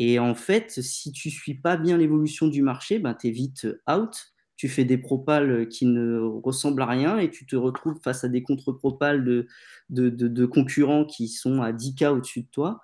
[0.00, 3.30] Et en fait, si tu ne suis pas bien l'évolution du marché, ben, tu es
[3.30, 4.32] vite out.
[4.56, 8.28] Tu fais des propales qui ne ressemblent à rien et tu te retrouves face à
[8.28, 9.46] des contre-propales de,
[9.90, 12.80] de, de, concurrents qui sont à 10K au-dessus de toi.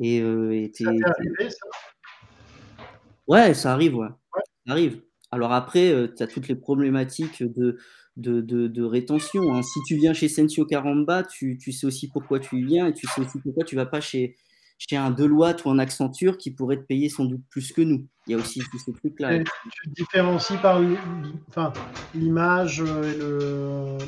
[0.00, 1.66] Et, euh, ça arrivé, ça?
[3.28, 4.08] Ouais, ça arrive, ouais
[4.68, 5.02] arrive.
[5.30, 7.78] Alors après, euh, tu as toutes les problématiques de,
[8.16, 9.52] de, rétention.
[9.52, 9.62] Hein.
[9.62, 13.06] Si tu viens chez Sensio Caramba, tu, sais aussi pourquoi tu y viens et tu
[13.06, 14.36] sais aussi pourquoi tu vas pas chez,
[14.78, 18.06] chez un Deloitte ou un Accenture qui pourrait te payer sans doute plus que nous.
[18.26, 19.38] Il y a aussi tous ces trucs-là.
[19.38, 20.80] Tu te différencies par
[22.14, 23.98] l'image et le,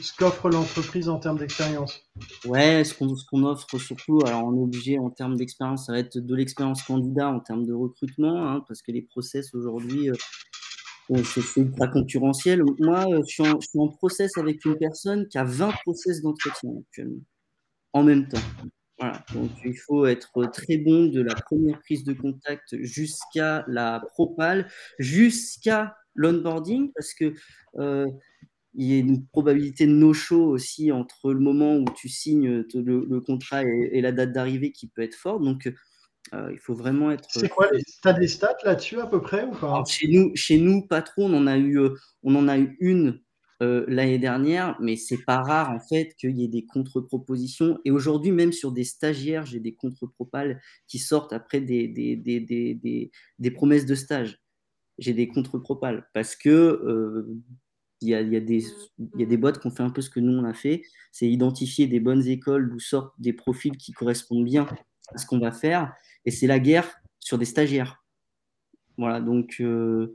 [0.00, 2.06] ce qu'offre l'entreprise en termes d'expérience.
[2.46, 6.18] Ouais, ce qu'on offre surtout, alors on est obligé en termes d'expérience, ça va être
[6.18, 11.60] de l'expérience candidat en termes de recrutement, hein, parce que les process aujourd'hui, euh, c'est
[11.60, 12.62] ultra concurrentiel.
[12.80, 15.70] Moi, euh, je suis, en, je suis en process avec une personne qui a 20
[15.84, 17.20] process d'entretien actuellement,
[17.92, 18.40] en même temps.
[19.04, 24.02] Voilà, donc il faut être très bon de la première prise de contact jusqu'à la
[24.12, 24.66] propale,
[24.98, 27.34] jusqu'à l'onboarding, parce que
[27.76, 28.06] euh,
[28.72, 33.20] il y a une probabilité de no-show aussi entre le moment où tu signes le,
[33.20, 35.42] contrat et, la date d'arrivée qui peut être forte.
[35.42, 35.70] Donc
[36.32, 37.28] euh, il faut vraiment être.
[37.28, 39.84] C'est quoi Tu as des stats là-dessus à peu près ou pas?
[39.86, 41.90] Chez, nous, chez nous, patron, on en a eu, euh,
[42.22, 43.20] on en a eu une
[43.64, 47.78] euh, l'année dernière, mais c'est pas rare en fait qu'il y ait des contre-propositions.
[47.84, 53.10] Et aujourd'hui, même sur des stagiaires, j'ai des contre-propales qui sortent après des, des, des,
[53.38, 54.40] des, promesses de stage.
[54.98, 57.40] J'ai des contre-propales parce que euh,
[58.02, 58.66] il y, a, y, des,
[59.16, 60.82] y a des boîtes qui ont fait un peu ce que nous on a fait,
[61.10, 64.66] c'est identifier des bonnes écoles d'où sortent des profils qui correspondent bien
[65.14, 65.94] à ce qu'on va faire,
[66.26, 68.04] et c'est la guerre sur des stagiaires.
[68.98, 70.14] Voilà, donc euh,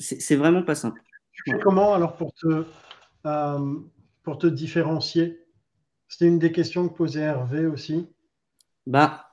[0.00, 1.02] c'est vraiment pas simple.
[1.32, 2.64] Tu fais comment alors pour te,
[3.26, 3.74] euh,
[4.22, 5.44] pour te différencier?
[6.08, 8.06] C'était une des questions que posait Hervé aussi.
[8.86, 9.26] Bah,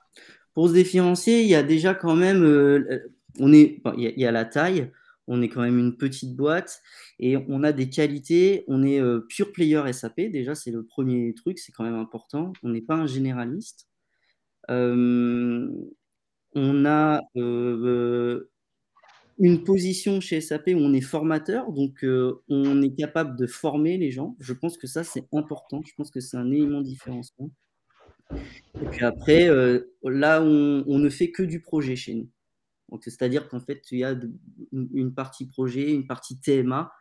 [0.54, 4.32] pour se différencier, il y a déjà quand même, euh, on est, il, y a,
[4.32, 4.92] la taille,
[5.28, 6.82] on est quand même une petite boîte
[7.20, 8.66] et on a des qualités.
[8.68, 12.54] On est euh, pure player SAP, déjà, c'est le premier truc, c'est quand même important.
[12.64, 13.88] On n'est pas un généraliste.
[14.68, 15.70] on
[16.86, 17.22] a
[19.40, 22.06] une position chez SAP où on est formateur, donc
[22.50, 24.36] on est capable de former les gens.
[24.40, 25.82] Je pense que ça, c'est important.
[25.86, 27.50] Je pense que c'est un élément différenciant.
[28.82, 29.50] Et puis après,
[30.04, 32.30] là, on, on, ne fait que du projet chez nous.
[33.02, 34.16] C'est-à-dire qu'en fait, il y a
[34.72, 36.92] une partie projet, une partie TMA.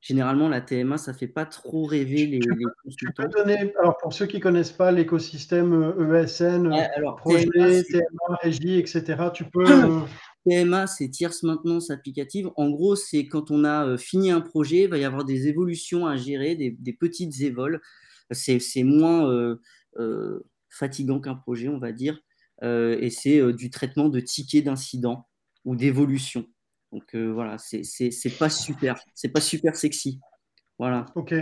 [0.00, 2.40] Généralement, la TMA, ça ne fait pas trop rêver les,
[2.82, 3.28] consultants.
[3.28, 9.24] Donner, alors pour ceux qui ne connaissent pas l'écosystème ESN, alors, projet, TMA, régie, etc.,
[9.34, 9.64] tu peux.
[10.46, 12.50] TMA, c'est Tierce Maintenance Applicative.
[12.56, 15.48] En gros, c'est quand on a euh, fini un projet, il va y avoir des
[15.48, 17.80] évolutions à gérer, des, petites évols.
[18.30, 19.60] C'est moins euh,
[19.98, 22.20] euh, fatigant qu'un projet, on va dire.
[22.62, 25.28] et c'est du traitement de tickets d'incidents
[25.64, 26.46] ou d'évolution.
[26.92, 30.20] Donc voilà, c'est pas super, c'est pas super sexy.
[30.78, 31.06] Voilà.
[31.14, 31.34] Ok.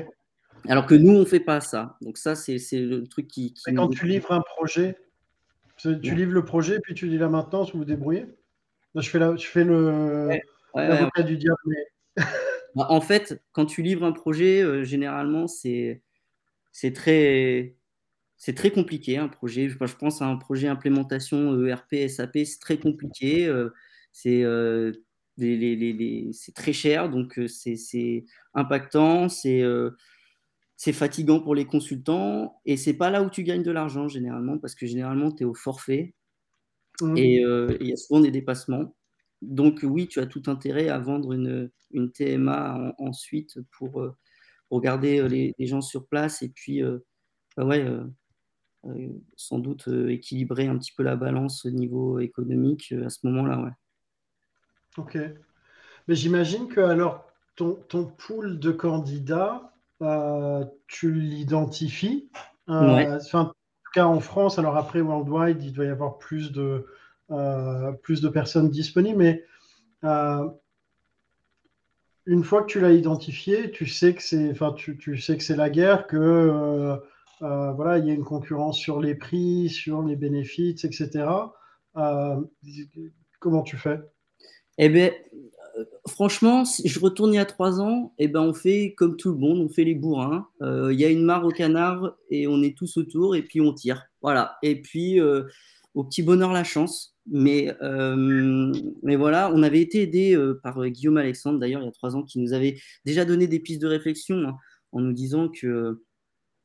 [0.66, 1.96] Alors que nous, on fait pas ça.
[2.00, 3.54] Donc ça, c'est le truc qui.
[3.66, 4.96] quand tu livres un projet,
[5.76, 8.26] tu livres le projet, puis tu dis la maintenance, vous vous débrouillez?
[8.94, 10.28] Je fais, je fais le
[11.24, 11.58] du diable.
[12.74, 16.02] Bah, en fait, quand tu livres un projet, euh, généralement, c'est
[16.94, 17.74] très,
[18.54, 19.16] très compliqué.
[19.18, 23.46] Un projet, je pense à un projet implémentation ERP, SAP, c'est très compliqué.
[23.46, 23.70] Euh,
[24.12, 24.92] c'est euh,
[26.54, 28.24] très cher, donc c'est
[28.54, 29.62] impactant, c'est
[30.76, 34.58] c'est fatigant pour les consultants et c'est pas là où tu gagnes de l'argent généralement
[34.58, 36.14] parce que généralement tu es au forfait
[37.00, 37.16] Mmh.
[37.16, 38.94] Et euh, il y a souvent des dépassements.
[39.42, 44.16] Donc oui, tu as tout intérêt à vendre une, une TMA ensuite pour, euh,
[44.68, 46.82] pour garder euh, les, gens sur place et puis
[47.56, 47.86] bah ouais,
[49.36, 53.60] sans doute équilibrer un petit peu la balance au niveau économique à ce moment-là.
[53.60, 53.70] Ouais.
[54.96, 55.18] Ok.
[56.08, 59.72] Mais j'imagine que alors ton, ton pool de candidats,
[60.88, 62.28] tu l'identifies.
[62.66, 63.06] Ouais
[63.92, 66.86] cas en France, alors après Worldwide, il doit y avoir plus de,
[67.30, 69.44] euh, plus de personnes disponibles, mais
[70.04, 70.48] euh,
[72.26, 75.70] une fois que tu l'as identifié, tu sais que c'est, enfin, tu, tu, sais la
[75.70, 76.16] guerre, que
[77.42, 81.26] euh, voilà, il y a une concurrence sur les prix, sur les bénéfices, etc.
[83.40, 84.00] comment tu fais?
[84.78, 85.10] Eh bien,
[86.06, 89.32] franchement, si je retourne il y a trois ans, eh ben, on fait comme tout
[89.32, 90.48] le monde, on fait les bourrins.
[90.62, 93.60] Euh, il y a une mare au canard et on est tous autour et puis
[93.60, 94.06] on tire.
[94.22, 94.56] Voilà.
[94.62, 95.44] Et puis, euh,
[95.94, 97.16] au petit bonheur, la chance.
[97.30, 102.16] Mais, euh, voilà, on avait été aidé par Guillaume Alexandre, d'ailleurs, il y a trois
[102.16, 104.56] ans, qui nous avait déjà donné des pistes de réflexion hein,
[104.92, 106.02] en nous disant que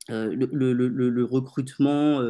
[0.10, 2.21] le, le, recrutement,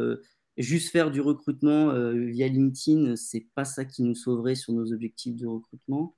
[0.56, 5.36] juste faire du recrutement via LinkedIn, c'est pas ça qui nous sauverait sur nos objectifs
[5.36, 6.16] de recrutement.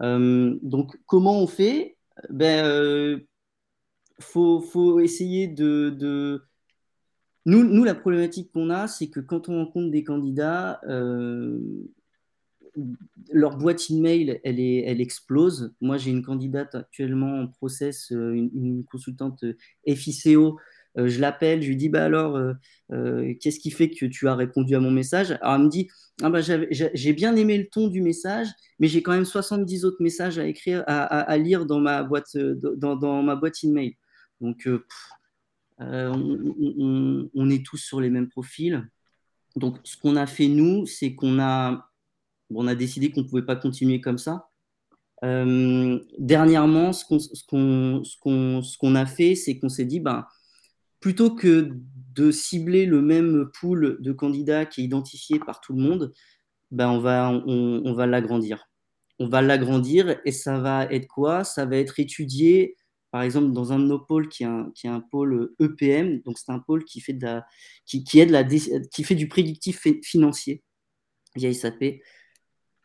[0.00, 1.96] Euh, donc, comment on fait?
[2.30, 3.20] Ben, euh,
[4.20, 6.42] faut, essayer de, de...
[7.44, 11.60] Nous, nous, la problématique qu'on a, c'est que quand on rencontre des candidats, euh,
[13.32, 15.74] leur boîte email, elle, est, elle explose.
[15.80, 19.44] Moi, j'ai une candidate actuellement en process, une, une consultante
[19.86, 20.58] FICO
[20.98, 22.52] euh, je l'appelle, je lui dis bah alors, euh,
[22.92, 25.32] euh, qu'est-ce qui fait que tu as répondu à mon message?
[25.42, 25.88] Alors elle me dit
[26.22, 30.02] ah bah, j'ai bien aimé le ton du message, mais j'ai quand même 70 autres
[30.02, 33.96] messages à écrire, à, lire dans ma boîte, dans, ma boîte email.
[34.40, 34.66] Donc
[35.78, 38.88] on, est tous sur les mêmes profils.
[39.56, 41.90] Donc ce qu'on a fait nous, c'est qu'on a,
[42.48, 44.48] on a décidé qu'on ne pouvait pas continuer comme ça.
[45.22, 47.04] dernièrement, ce
[48.78, 50.24] qu'on a fait, c'est qu'on s'est dit, ben,
[51.06, 51.70] plutôt que
[52.16, 56.12] de cibler le même pool de candidats qui est identifié par tout le monde,
[56.72, 58.68] ben on va, on, va l'agrandir.
[59.20, 61.44] On va l'agrandir et ça va être quoi?
[61.44, 62.74] Ça va être étudié,
[63.12, 66.22] par exemple, dans un de nos pôles qui est un, qui est un pôle EPM,
[66.22, 67.46] donc c'est un pôle qui fait, de la,
[67.84, 70.64] qui, qui, aide la, qui fait du prédictif financier
[71.36, 72.00] via SAP.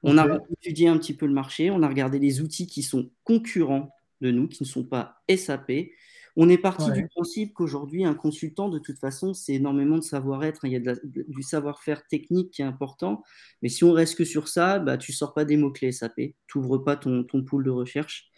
[0.03, 0.27] On a
[0.61, 3.89] étudié un petit peu le marché, on a regardé les outils qui sont concurrents
[4.21, 5.71] de nous, qui ne sont pas SAP,
[6.37, 10.65] on est parti du principe qu'aujourd'hui, un consultant, de toute façon, c'est énormément de savoir-être.
[10.65, 13.23] Il y a du savoir-faire technique qui est important.
[13.61, 16.15] Mais si on reste que sur ça, bah, tu ne sors pas des mots-clés SAP.
[16.15, 18.29] Tu n'ouvres pas ton, ton pool de recherche.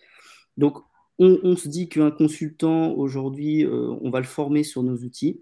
[0.57, 0.77] Donc,
[1.19, 5.41] on, se dit qu'un consultant, aujourd'hui, euh, on va le former sur nos outils.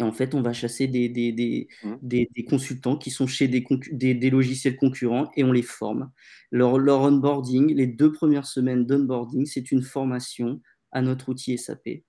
[0.00, 2.44] Et en fait, on va chasser des, des, des, mmh.
[2.48, 6.10] consultants qui sont chez des, logiciels concurrents et on les forme.
[6.50, 10.60] Leur, leur onboarding, les deux premières semaines d'onboarding, c'est une formation
[10.94, 12.04] à notre outil SAP.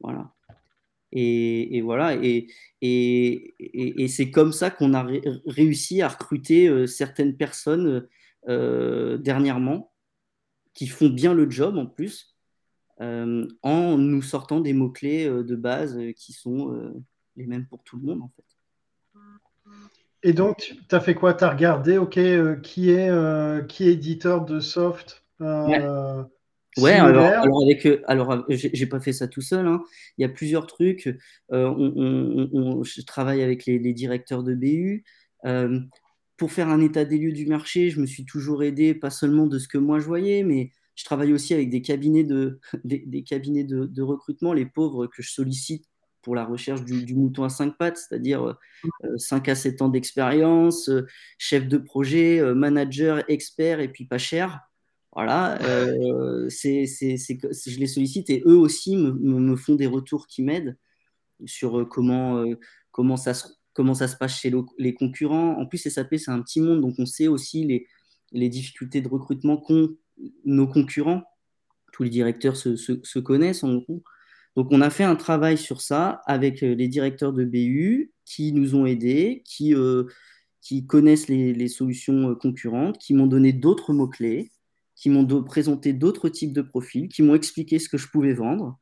[0.00, 0.32] Voilà.
[1.12, 2.46] Et, voilà, et,
[2.80, 5.06] et, c'est comme ça qu'on a
[5.46, 8.06] réussi à recruter euh, certaines personnes
[8.48, 9.92] euh, dernièrement
[10.72, 12.36] qui font bien le job en plus,
[13.00, 16.94] euh, en nous sortant des mots-clés de base qui sont
[17.34, 18.44] les mêmes pour tout le monde en fait.
[20.22, 21.34] Et donc, tu as fait quoi?
[21.34, 22.20] Tu as regardé, OK,
[22.62, 25.80] qui, est, qui est éditeur de soft Ouais,
[26.86, 29.66] alors, avec, alors j'ai pas fait ça tout seul.
[29.66, 29.82] Hein.
[30.18, 31.08] Il y a plusieurs trucs.
[31.50, 35.04] on, je travaille avec les, directeurs de BU.
[36.36, 39.46] pour faire un état des lieux du marché, je me suis toujours aidé, pas seulement
[39.46, 43.22] de ce que moi je voyais, mais je travaille aussi avec des cabinets de, des,
[43.22, 45.86] cabinets de, recrutement, les pauvres que je sollicite
[46.22, 48.58] pour la recherche du, mouton à cinq pattes, c'est-à-dire
[49.16, 50.90] 5 à 7 ans d'expérience,
[51.38, 54.60] chef de projet, manager, expert et puis pas cher.
[55.12, 55.58] Voilà,
[56.48, 60.78] c'est, je les sollicite et eux aussi me, font des retours qui m'aident
[61.46, 62.44] sur comment,
[62.92, 65.58] comment, ça se, comment ça se passe chez les concurrents.
[65.58, 67.88] En plus, SAP, c'est un petit monde, donc on sait aussi les,
[68.32, 69.96] les difficultés de recrutement qu'ont
[70.44, 71.22] nos concurrents,
[71.92, 74.02] tous les directeurs se, connaissent en gros.
[74.56, 78.52] Donc on a fait un travail sur ça avec euh, les directeurs de BU qui
[78.52, 80.04] nous ont aidés, qui, euh,
[80.86, 84.50] connaissent les, solutions euh, concurrentes, qui m'ont donné d'autres mots-clés,
[85.00, 88.78] qui m'ont présenté d'autres types de profils, qui m'ont expliqué ce que je pouvais vendre.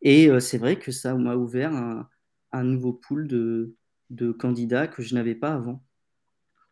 [0.00, 3.76] Et c'est vrai que ça m'a ouvert un, nouveau pool de,
[4.08, 5.84] de, candidats que je n'avais pas avant.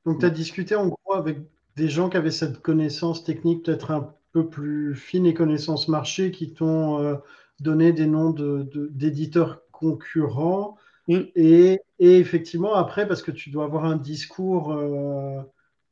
[0.06, 1.38] Donc tu as discuté en gros avec
[1.76, 6.30] des gens qui avaient cette connaissance technique peut-être un peu plus fine et connaissance marché
[6.30, 7.16] qui t'ont euh,
[7.60, 10.76] donné des noms d'éditeurs concurrents.
[11.08, 11.20] Mm.
[11.34, 15.42] Et, effectivement, après, parce que tu dois avoir un discours, euh,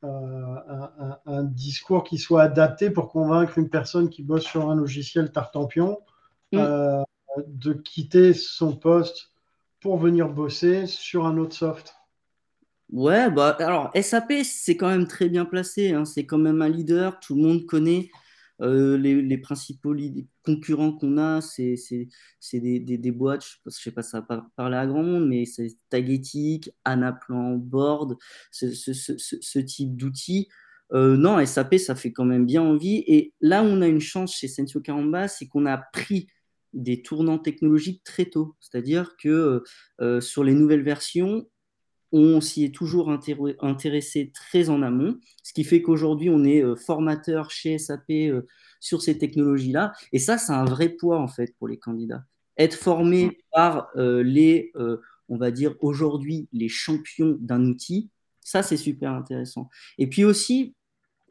[0.05, 5.33] euh, un, discours qui soit adapté pour convaincre une personne qui bosse sur un logiciel
[5.33, 5.99] Tartampion
[6.53, 7.03] mm.
[7.47, 9.33] de quitter son poste
[9.81, 11.95] pour venir bosser sur un autre soft.
[12.91, 15.93] Ouais, bah alors SAP, c'est quand même très bien placé.
[15.93, 16.05] Hein.
[16.05, 17.21] C'est quand même un leader.
[17.21, 18.11] Tout le monde connaît
[18.61, 19.95] euh, les, principaux
[20.45, 21.41] concurrents qu'on a.
[21.41, 21.77] C'est
[22.53, 25.45] des, des, boîtes, je ne sais pas si ça va parler à grand monde, mais
[25.45, 28.17] c'est Tagetic, Anaplan, Board,
[28.51, 30.49] ce, type d'outils.
[30.93, 33.05] Euh, non, SAP, ça fait quand même bien envie.
[33.07, 36.29] Et là on a une chance chez Sensio Caramba, c'est qu'on a pris
[36.73, 38.57] des tournants technologiques très tôt.
[38.61, 39.63] C'est-à-dire que
[40.01, 41.47] euh, sur les nouvelles versions,
[42.13, 46.75] on s'y est toujours intéressé très en amont, ce qui fait qu'aujourd'hui, on est euh,
[46.75, 48.47] formateur chez SAP euh,
[48.81, 49.93] sur ces technologies-là.
[50.13, 52.25] Et ça, c'est un vrai poids, en fait, pour les candidats.
[52.57, 54.73] Être formé par euh, les,
[55.29, 59.69] on va dire, aujourd'hui, les champions d'un outil, ça, c'est super intéressant.
[59.99, 60.75] Et puis aussi,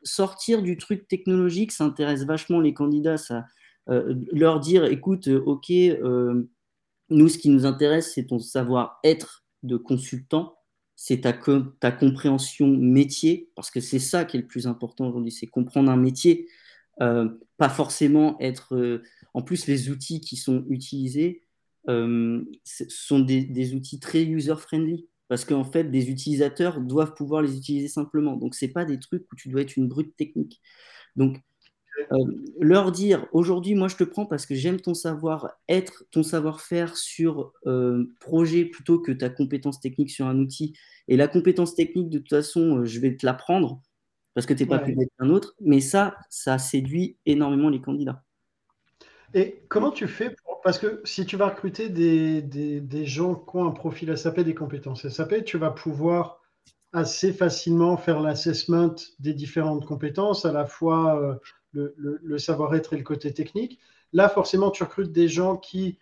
[0.04, 3.46] sortir du truc technologique, ça intéresse vachement les candidats, ça,
[3.88, 5.72] leur dire, écoute, OK,
[7.10, 10.57] nous, ce qui nous intéresse, c'est ton savoir-être de consultant
[10.98, 11.34] c'est ta,
[11.80, 15.92] ta, compréhension métier, parce que c'est ça qui est le plus important aujourd'hui, c'est comprendre
[15.92, 16.50] un métier,
[17.02, 18.76] euh, pas forcément être...
[18.76, 19.04] Euh,
[19.36, 21.44] en plus, les outils qui sont utilisés
[21.88, 27.90] euh, sont des, outils très user-friendly, parce qu'en fait, des utilisateurs doivent pouvoir les utiliser
[27.90, 28.36] simplement.
[28.36, 30.60] Donc, ce pas des trucs où tu dois être une brute technique.
[31.16, 31.38] Donc,
[32.12, 32.18] euh,
[32.60, 37.54] leur dire aujourd'hui, moi je te prends parce que j'aime ton savoir-être, ton savoir-faire sur
[37.66, 40.74] euh, projet plutôt que ta compétence technique sur un outil.
[41.08, 43.82] Et la compétence technique, de toute façon, euh, je vais te l'apprendre
[44.34, 45.56] parce que tu n'es pas plus bête qu'un autre.
[45.62, 48.24] Mais ça, ça séduit énormément les candidats.
[49.34, 53.58] Et comment tu fais Parce que si tu vas recruter des, des, des, gens qui
[53.58, 56.42] ont un profil SAP, des compétences SAP, tu vas pouvoir
[56.94, 61.40] assez facilement faire l'assessment des différentes compétences, à la fois
[61.74, 63.80] le, savoir-être et le côté technique.
[64.14, 65.98] Là, forcément, tu recrutes des gens qui,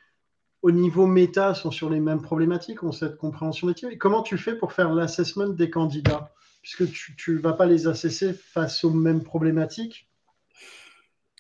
[0.61, 3.89] au niveau méta, sont sur les mêmes problématiques, ont cette compréhension métier.
[3.91, 6.34] Et comment tu fais pour faire l'assessment des candidats?
[6.61, 10.09] Puisque tu ne vas pas les assesser face aux mêmes problématiques.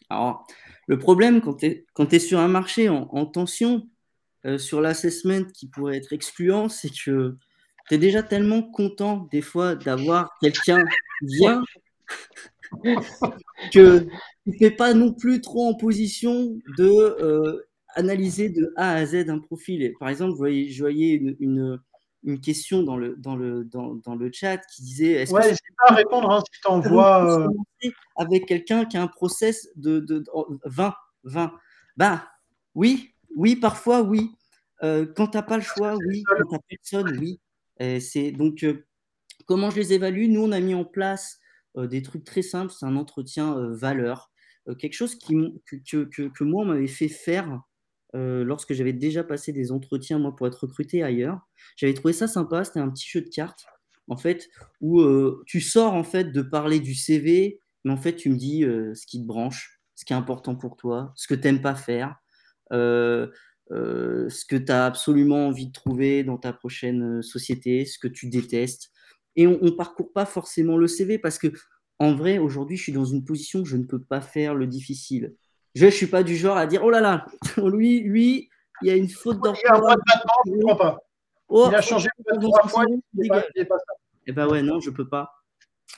[0.09, 0.45] Alors,
[0.87, 3.89] le problème, quand tu es, sur un marché en, tension,
[4.45, 7.37] euh, sur l'assessment qui pourrait être excluant, c'est que
[7.87, 10.83] tu es déjà tellement content des fois d'avoir quelqu'un
[11.21, 11.63] bien
[13.73, 16.89] que tu ne fais pas non plus trop en position de
[17.21, 19.93] euh, analyser de A à Z un profil.
[19.99, 21.79] par exemple, vous voyez, je voyais une,
[22.23, 25.55] une, question dans le, dans, le, dans, dans le chat qui disait est-ce ouais, que
[25.77, 29.99] pas à répondre hein, si tu envoies euh, avec quelqu'un qui a un process de,
[29.99, 30.23] de,
[30.65, 30.93] 20
[31.23, 31.53] 20
[31.97, 32.27] bah
[32.73, 34.31] oui oui parfois oui.
[34.83, 36.23] Euh, quand tu n'as pas le choix oui.
[36.23, 37.39] quand tu n'as personne oui.
[38.01, 38.65] C'est donc
[39.45, 40.27] comment je les évalue?
[40.27, 41.44] Nous on a mis en place euh,
[41.75, 44.31] des trucs très simples, c'est un entretien euh, valeur,
[44.67, 47.61] euh, quelque chose qui, que, que, moi, on m'avait fait faire
[48.17, 51.41] lorsque j'avais déjà passé des entretiens, moi, pour être recruté ailleurs.
[51.75, 53.65] J'avais trouvé ça sympa, c'était un petit jeu de cartes,
[54.07, 54.47] en fait,
[54.79, 55.03] où
[55.45, 59.05] tu sors, en fait, de parler du CV, mais en fait, tu me dis ce
[59.05, 62.15] qui te branche, ce qui est important pour toi, ce que tu n'aimes pas faire,
[62.71, 68.29] ce que tu as absolument envie de trouver dans ta prochaine société, ce que tu
[68.29, 68.91] détestes.
[69.35, 71.47] Et on ne parcourt pas forcément le CV parce que,
[71.99, 74.67] en vrai, aujourd'hui, je suis dans une position où je ne peux pas faire le
[74.67, 75.35] difficile.
[75.73, 77.25] Je ne suis pas du genre à dire, oh là là,
[77.57, 78.49] lui, lui,
[78.81, 79.97] il y a une faute d'orthographe.
[80.45, 80.97] Il a pas.
[81.47, 82.09] Oh, il a changé
[82.41, 83.41] trois fois, il pas,
[83.77, 83.93] ça.
[84.27, 85.31] Eh ben ouais, non, je peux pas.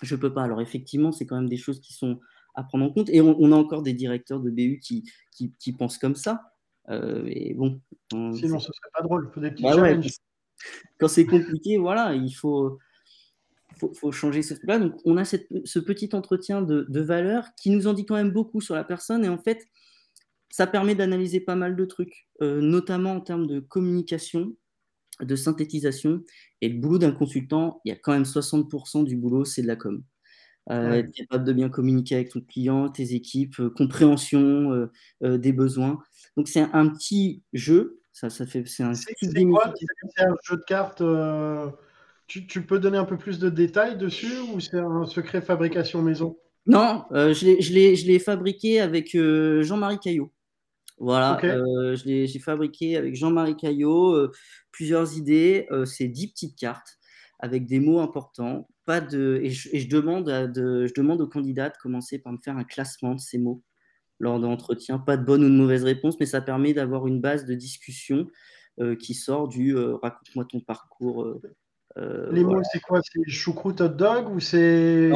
[0.01, 0.43] Je peux pas.
[0.43, 2.19] Alors effectivement, c'est quand même des choses qui sont
[2.53, 3.09] à prendre en compte.
[3.09, 6.41] Et on, a encore des directeurs de BU qui, qui, pensent comme ça.
[6.89, 7.81] Euh, et bon.
[8.11, 9.29] Sinon, ce serait pas drôle.
[9.29, 9.75] Il faut des petits bah
[10.99, 12.79] quand c'est compliqué, voilà, il faut,
[13.79, 14.79] faut, changer ce truc-là.
[14.79, 18.31] Donc, on a ce petit entretien de, de valeur qui nous en dit quand même
[18.31, 19.23] beaucoup sur la personne.
[19.25, 19.67] Et en fait,
[20.49, 24.55] ça permet d'analyser pas mal de trucs, euh, notamment en termes de communication,
[25.21, 26.23] de synthétisation.
[26.61, 29.67] Et le boulot d'un consultant, il y a quand même 60% du boulot, c'est de
[29.67, 30.03] la com.
[30.69, 34.89] Euh, être capable de bien communiquer avec ton client, tes équipes, euh, compréhension
[35.21, 35.99] des besoins.
[36.35, 38.01] Donc c'est un, petit jeu.
[38.11, 39.13] Ça, ça fait, c'est un, c'est,
[39.45, 39.73] quoi
[40.15, 41.01] c'est un jeu de cartes.
[42.27, 46.37] Tu, peux donner un peu plus de détails dessus ou c'est un secret fabrication maison?
[46.65, 49.17] Non, je, l'ai, fabriqué avec
[49.61, 50.31] Jean-Marie Caillot.
[50.99, 54.31] Voilà, euh, j'ai fabriqué avec Jean-Marie Caillot euh,
[54.71, 55.67] plusieurs idées.
[55.71, 56.97] Euh, c'est 10 petites cartes
[57.39, 58.67] avec des mots importants.
[58.85, 62.39] Pas de, et, je, demande à de, je demande aux candidats de commencer par me
[62.43, 63.61] faire un classement de ces mots
[64.19, 64.97] lors de l'entretien.
[64.97, 68.27] Pas de bonne ou de mauvaise réponse, mais ça permet d'avoir une base de discussion
[68.99, 71.39] qui sort du raconte-moi ton parcours.
[72.31, 73.01] Les mots, c'est quoi?
[73.03, 75.09] C'est choucroute hot dog ou c'est.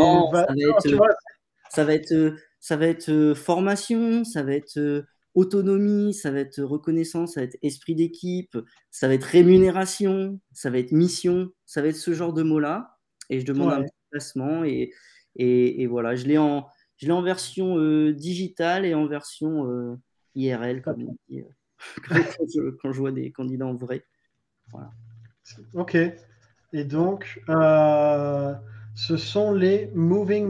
[1.70, 7.34] ça va être, ça va être formation, ça va être autonomie, ça va être reconnaissance,
[7.34, 8.58] ça va être esprit d'équipe,
[8.90, 12.98] ça va être rémunération, ça va être mission, ça va être ce genre de mots-là.
[13.30, 14.92] Et je demande un placement et,
[15.36, 16.68] et, voilà, je l'ai en,
[16.98, 19.96] je en version euh, digitale et en version euh,
[20.36, 21.46] IRL, comme on dit, euh,
[22.82, 24.06] quand, je, vois des candidats en vrai.
[24.72, 24.92] Voilà.
[25.74, 25.98] Ok.
[26.74, 27.42] Et donc,
[28.94, 30.48] ce sont les Moving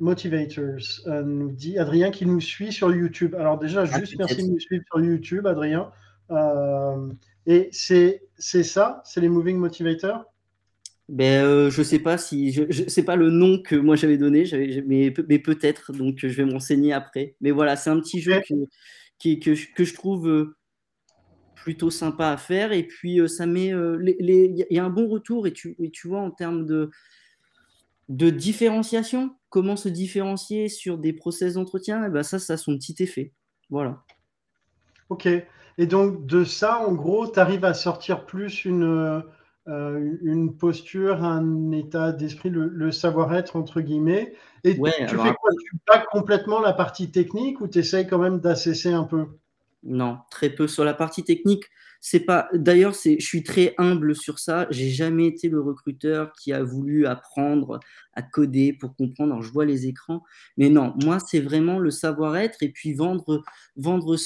[0.00, 3.34] Motivators, euh, nous dit Adrien qui nous suit sur YouTube.
[3.34, 5.90] Alors déjà, ah, juste merci de nous suivre sur YouTube, Adrien.
[6.30, 7.08] Euh,
[7.46, 10.24] et c'est ça, c'est les Moving Motivators?
[11.08, 14.18] Ben, euh, je sais pas si je, je sais pas le nom que moi j'avais
[14.18, 14.44] donné,
[14.86, 15.92] mais, mais peut-être.
[15.92, 17.34] Donc je vais m'enseigner après.
[17.40, 18.54] Mais voilà, c'est un petit jeu que,
[19.18, 20.54] qui, que, que, je trouve
[21.62, 22.72] plutôt sympa à faire.
[22.72, 26.20] Et puis ça met, il y a un bon retour et tu, et tu vois
[26.20, 26.90] en termes de
[28.10, 32.76] de différenciation, comment se différencier sur des process d'entretien, eh ben ça, ça a son
[32.76, 33.32] petit effet.
[33.70, 34.02] Voilà.
[35.10, 35.28] Ok.
[35.78, 39.22] Et donc, de ça, en gros, tu arrives à sortir plus une,
[39.68, 44.34] euh, une posture, un état d'esprit, le, savoir-être, entre guillemets.
[44.64, 45.50] Et tu fais quoi?
[45.64, 49.26] Tu plaques complètement la partie technique ou tu essayes quand même d'assesser un peu?
[49.82, 50.68] Non, très peu.
[50.68, 51.64] Sur la partie technique,
[52.00, 52.48] c'est pas.
[52.54, 53.18] D'ailleurs, c'est.
[53.18, 54.66] Je suis très humble sur ça.
[54.70, 57.80] J'ai jamais été le recruteur qui a voulu apprendre
[58.14, 59.32] à coder pour comprendre.
[59.32, 60.22] Alors, je vois les écrans,
[60.56, 60.94] mais non.
[61.02, 63.42] Moi, c'est vraiment le savoir-être et puis vendre,
[63.76, 64.16] vendre,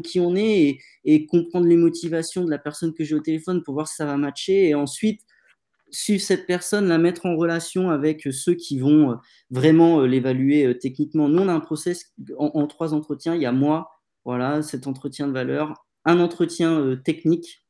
[0.00, 3.74] qui on est et, comprendre les motivations de la personne que j'ai au téléphone pour
[3.74, 5.22] voir si ça va matcher et ensuite
[5.90, 9.14] suivre cette personne, la mettre en relation avec ceux qui vont euh,
[9.50, 11.28] vraiment euh, l'évaluer euh, techniquement.
[11.28, 13.34] Nous, on a un process en, en trois entretiens.
[13.34, 13.91] Il y a moi,
[14.24, 17.66] voilà, cet entretien de valeur, un entretien euh, technique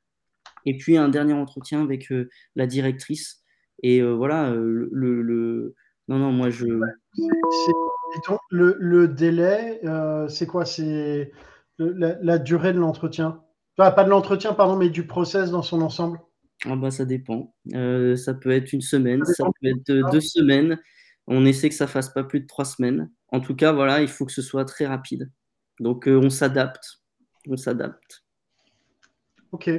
[0.64, 3.42] et puis un dernier entretien avec euh, la directrice.
[3.82, 5.74] Et euh, voilà, le,
[6.08, 6.66] Non, non, moi je.
[8.50, 9.80] le, le, délai,
[10.28, 10.64] c'est quoi?
[10.64, 11.32] C'est
[11.78, 13.42] la, durée de l'entretien?
[13.76, 16.20] Pas de l'entretien, pardon, mais du process dans son ensemble?
[16.64, 17.56] Ah bah, Ça dépend.
[17.72, 20.78] ça peut être une semaine, ça, peut être deux semaines.
[21.26, 23.10] On essaie que ça fasse pas plus de trois semaines.
[23.28, 25.30] En tout cas, voilà, il faut que ce soit très rapide.
[25.80, 27.00] Donc, on s'adapte.
[27.48, 28.24] On s'adapte.
[29.52, 29.70] Ok.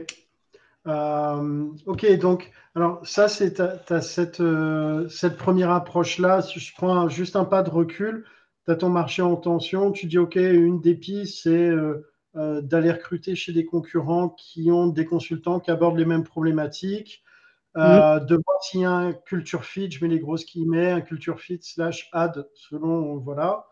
[0.87, 6.41] Euh, ok, donc, alors ça, c'est as cette, euh, cette première approche-là.
[6.41, 8.25] Si je prends juste un pas de recul,
[8.65, 12.91] tu as ton marché en tension, tu dis, ok, une des pistes, c'est euh, d'aller
[12.91, 17.23] recruter chez des concurrents qui ont des consultants qui abordent les mêmes problématiques,
[17.75, 18.25] mm.
[18.25, 21.39] de voir s'il y a un culture fit, je mets les grosses guillemets, un culture
[21.39, 23.65] fit slash ad, selon, voilà.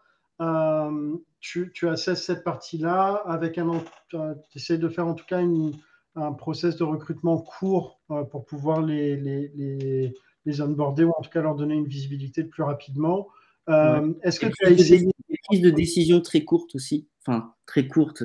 [1.40, 4.18] Tu, tu assesses cette partie-là avec un, tu
[4.56, 5.74] essaies de faire en tout cas une
[6.16, 10.14] un process de recrutement court euh, pour pouvoir les, les, les,
[10.46, 13.30] les, onboarder ou en tout cas leur donner une visibilité plus rapidement.
[13.70, 17.88] Euh, est-ce que tu as essayé des prises de décision très courtes aussi, enfin très
[17.88, 18.24] courtes,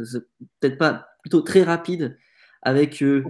[0.61, 2.19] peut-être pas, plutôt très rapides,
[2.63, 3.25] avec euh,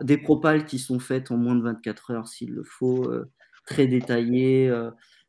[0.00, 3.10] des propales qui sont faites en moins de 24 heures s'il le faut,
[3.66, 4.70] très détaillées,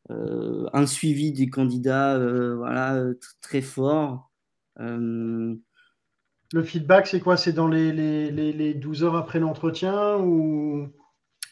[0.10, 2.18] un suivi des candidats,
[2.56, 3.04] voilà,
[3.42, 4.32] très fort.
[4.78, 7.38] Le feedback, c'est quoi?
[7.38, 10.88] C'est dans les, les, les, 12 heures après l'entretien ou...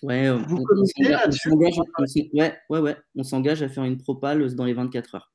[0.01, 1.47] Ouais, Vous on, s'engage-
[2.33, 5.31] ouais, ouais, ouais, on s'engage à faire une propale dans les 24 heures.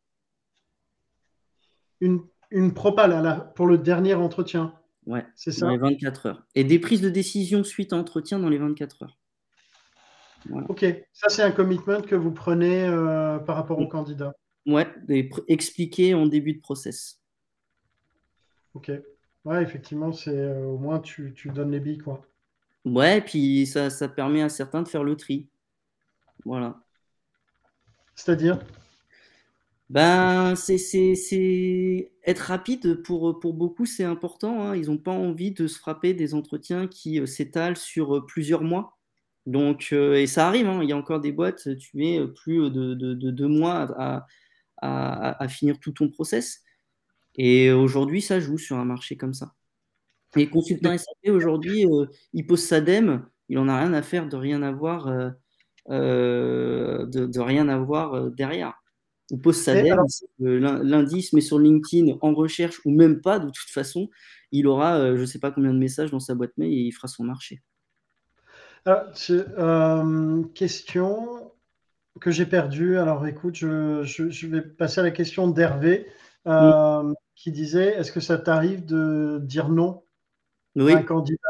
[2.00, 4.74] une, une propale à la- pour le dernier entretien,
[5.06, 5.72] Ouais, c'est dans ça?
[5.72, 6.42] les 24 heures.
[6.54, 9.17] Et des prises de décision suite à entretien dans les 24 heures.
[10.68, 14.34] Ok, ça c'est un commitment que vous prenez euh, par rapport au candidat.
[14.66, 17.20] Ouais, et expliquer en début de process.
[18.74, 18.92] Ok,
[19.44, 22.22] ouais, effectivement, c'est euh, au moins tu, tu donnes les billes, quoi.
[22.84, 25.48] Ouais, puis ça, ça permet à certains de faire le tri.
[26.44, 26.80] Voilà.
[28.14, 28.58] C'est-à-dire?
[29.90, 32.12] Ben, c'est, c'est, c'est...
[32.24, 34.62] Être rapide pour, pour beaucoup, c'est important.
[34.62, 34.76] hein.
[34.76, 38.97] Ils n'ont pas envie de se frapper des entretiens qui euh, s'étalent sur plusieurs mois.
[39.48, 40.80] Donc, euh, et ça arrive, hein.
[40.84, 43.82] il y a encore des boîtes, tu mets euh, plus de, de, de deux mois
[43.98, 44.26] à,
[44.78, 46.62] à, à- à finir tout ton process.
[47.36, 49.54] Et aujourd'hui, ça joue sur un marché comme ça.
[50.36, 54.28] Les consultants SAP, aujourd'hui, euh, ils posent sa DEM, il en a rien à faire
[54.28, 55.30] de rien avoir, euh,
[55.90, 58.74] euh, de, de rien avoir euh, derrière.
[59.30, 59.98] Il pose sa DEM,
[60.42, 64.10] euh, l'indice, mais sur LinkedIn, en recherche, ou même pas, de toute façon,
[64.52, 66.76] il aura euh, je ne sais pas combien de messages dans sa boîte mail et
[66.82, 67.62] il fera son marché.
[69.14, 71.52] C'est, euh, question
[72.20, 72.98] que j'ai perdue.
[72.98, 76.06] Alors écoute, je, je- je vais passer à la question d'Hervé
[76.46, 80.02] euh, qui disait est-ce que ça t'arrive de dire non
[80.78, 81.48] à un candidat?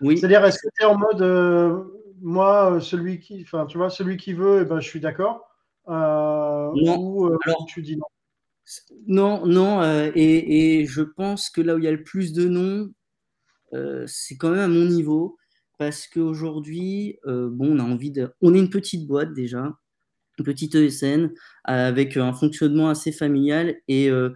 [0.00, 1.84] Oui, C'est-à-dire, est-ce que tu es en mode euh,
[2.20, 5.48] moi, euh, celui qui, enfin, tu vois, celui qui veut, eh ben, je suis d'accord
[5.88, 6.98] euh, Non.
[6.98, 8.06] Ou euh, Alors- tu dis non?
[9.06, 12.32] Non, non, euh, et, et je pense que là où il y a le plus
[12.34, 12.92] de
[13.72, 15.37] euh, c'est quand même à mon niveau,
[15.78, 18.30] parce qu'aujourd'hui, euh, bon, on a envie de...
[18.40, 19.78] On est une petite boîte déjà,
[20.38, 21.32] une petite ESN,
[21.64, 24.30] avec un fonctionnement assez familial, et, euh,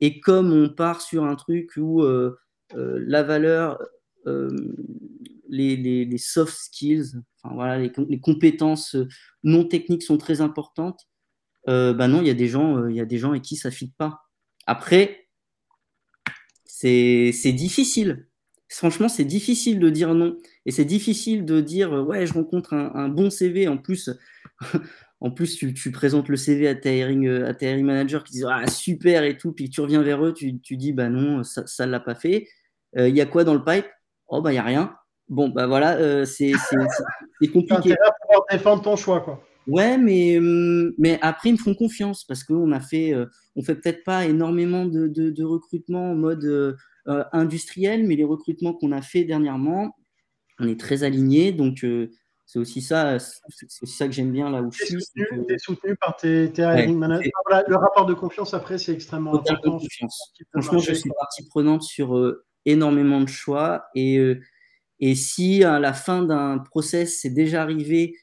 [0.00, 2.38] et comme on part sur un truc où euh,
[2.76, 3.78] euh, la valeur,
[4.26, 4.50] euh,
[5.48, 8.96] les, soft skills, enfin voilà, les, com- les compétences
[9.42, 11.08] non techniques sont très importantes,
[11.68, 13.42] euh, bah non, il y a des gens, euh, il y a des gens avec
[13.42, 14.20] qui ça ne fit pas.
[14.66, 15.28] Après,
[16.64, 18.28] c'est difficile.
[18.70, 20.36] Franchement, c'est difficile de dire non.
[20.66, 23.66] Et c'est difficile de dire, euh, ouais, je rencontre un, un bon CV.
[23.68, 24.10] En plus,
[25.20, 28.24] en plus tu, tu présentes le CV à ta hiring, euh, à ta hiring manager
[28.24, 29.52] qui dit, ah, super et tout.
[29.52, 32.46] Puis tu reviens vers eux, tu, tu dis, bah non, ça ne l'a pas fait.
[32.98, 33.86] Euh, Il y a quoi dans le pipe?
[34.28, 34.94] Oh, bah, il n'y a rien.
[35.28, 36.52] Bon, bah voilà, euh, c'est
[37.42, 37.92] Tu compliqué.
[37.92, 39.44] à pouvoir défendre ton choix, quoi.
[39.66, 43.62] Ouais, mais, hum, mais après, ils me font confiance parce qu'on a fait, euh, on
[43.62, 46.76] fait peut-être pas énormément de, de, de recrutement en mode
[47.08, 49.96] euh, euh, industriel, mais les recrutements qu'on a fait dernièrement,
[50.58, 51.52] on est très alignés.
[51.52, 52.10] Donc, euh,
[52.46, 55.00] c'est aussi ça, c'est ça que j'aime bien là où je Tu es suis.
[55.02, 57.24] soutenu, que- t'es soutenu par tes, tes hiring managers.
[57.24, 59.78] c'est- Voilà, le rapport de confiance, après, c'est extrêmement de important.
[59.78, 60.32] confiance.
[60.52, 63.84] Franchement, je suis partie prenante sur euh, énormément de choix.
[63.94, 64.40] Et, euh,
[65.00, 68.16] et si à la fin d'un process, c'est déjà arrivé,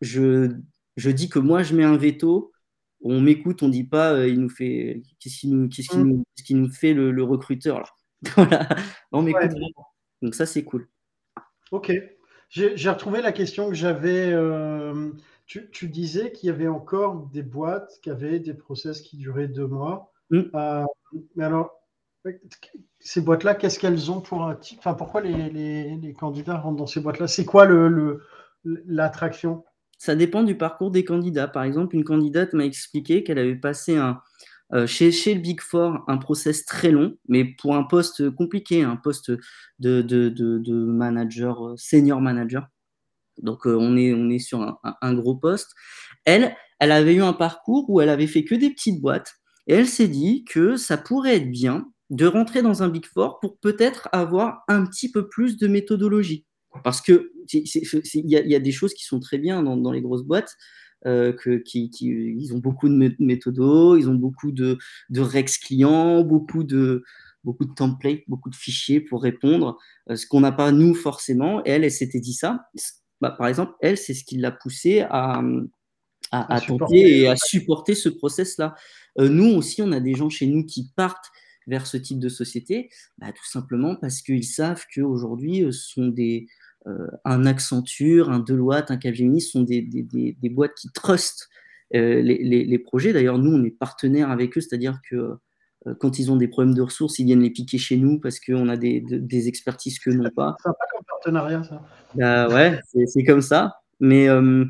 [0.00, 0.50] je,
[0.96, 2.52] je dis que moi, je mets un veto.
[3.00, 6.08] On m'écoute, on dit pas, euh, il nous fait, qu'est-ce qu'il nous, qu'est-ce qu'il Mm.
[6.08, 7.86] nous, nous fait le, le recruteur là
[8.36, 8.68] Voilà.
[9.12, 9.72] On m'écoute Ouais.
[10.22, 10.88] Donc ça, c'est cool.
[11.70, 11.92] Ok.
[12.50, 14.32] J'ai retrouvé la question que j'avais.
[14.32, 15.10] euh,
[15.46, 19.48] tu, tu disais qu'il y avait encore des boîtes qui avaient des process qui duraient
[19.48, 20.12] deux mois.
[20.30, 20.40] Mm.
[20.54, 20.84] Euh,
[21.36, 21.74] mais alors,
[23.00, 26.76] ces boîtes-là, qu'est-ce qu'elles ont pour un type Enfin, pourquoi les, les- les candidats rentrent
[26.78, 27.28] dans ces boîtes-là?
[27.28, 28.22] C'est quoi le, le-
[28.64, 29.64] l'attraction?
[29.98, 31.48] Ça dépend du parcours des candidats.
[31.48, 34.20] Par exemple, une candidate m'a expliqué qu'elle avait passé un,
[34.74, 38.96] euh, chez, le Big Four un process très long, mais pour un poste compliqué, un
[38.96, 39.32] poste
[39.78, 42.66] de, manager, euh, senior manager.
[43.38, 45.72] Donc euh, on, est, on est sur un, gros poste.
[46.24, 49.34] Elle, elle avait eu un parcours où elle avait fait que des petites boîtes
[49.66, 53.38] et elle s'est dit que ça pourrait être bien de rentrer dans un Big Four
[53.40, 56.46] pour peut-être avoir un petit peu plus de méthodologie.
[56.84, 60.54] Parce que il y, a- des choses qui sont très bien dans les grosses boîtes,
[61.06, 64.78] euh, que, qui, qui- ils ont beaucoup de mé- méthodos, ils ont beaucoup de,
[65.10, 67.04] de rex clients, beaucoup de,
[67.44, 69.78] beaucoup de templates, beaucoup de fichiers pour répondre,
[70.10, 71.64] euh, ce qu'on n'a pas nous forcément.
[71.64, 72.68] Et elle, elle s'était dit ça.
[73.20, 75.42] Bah, par exemple, elle, c'est ce qui l'a poussée à, à,
[76.30, 76.84] À à supporter.
[76.84, 78.74] tenter et à supporter ce process-là.
[79.18, 81.30] Euh, nous aussi, on a des gens chez nous qui partent
[81.66, 82.88] vers ce type de société,
[83.18, 86.46] bah, tout simplement parce qu'ils savent qu'aujourd'hui, euh, ce sont des,
[87.24, 91.48] un Accenture, un Deloitte, un Capgemini, sont des, des, des, des boîtes qui trustent
[91.94, 93.12] euh, les, les, les projets.
[93.12, 95.36] D'ailleurs, nous, on est partenaires avec eux, c'est-à-dire que
[95.86, 98.40] euh, quand ils ont des problèmes de ressources, ils viennent les piquer chez nous parce
[98.40, 100.56] qu'on a des, de- des expertises qu'eux n'ont pas.
[100.62, 101.82] Sympa comme partenariat, ça.
[102.14, 103.76] Bah ouais, c'est c'est comme ça.
[104.00, 104.64] Mais euh,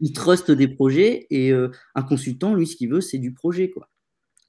[0.00, 3.70] ils trustent des projets et euh, un consultant, lui, ce qu'il veut, c'est du projet.
[3.70, 3.88] Quoi.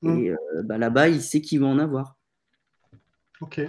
[0.01, 0.19] Mm.
[0.19, 2.17] Et euh, bah, là-bas, il sait qu'il va en avoir.
[3.41, 3.61] Ok.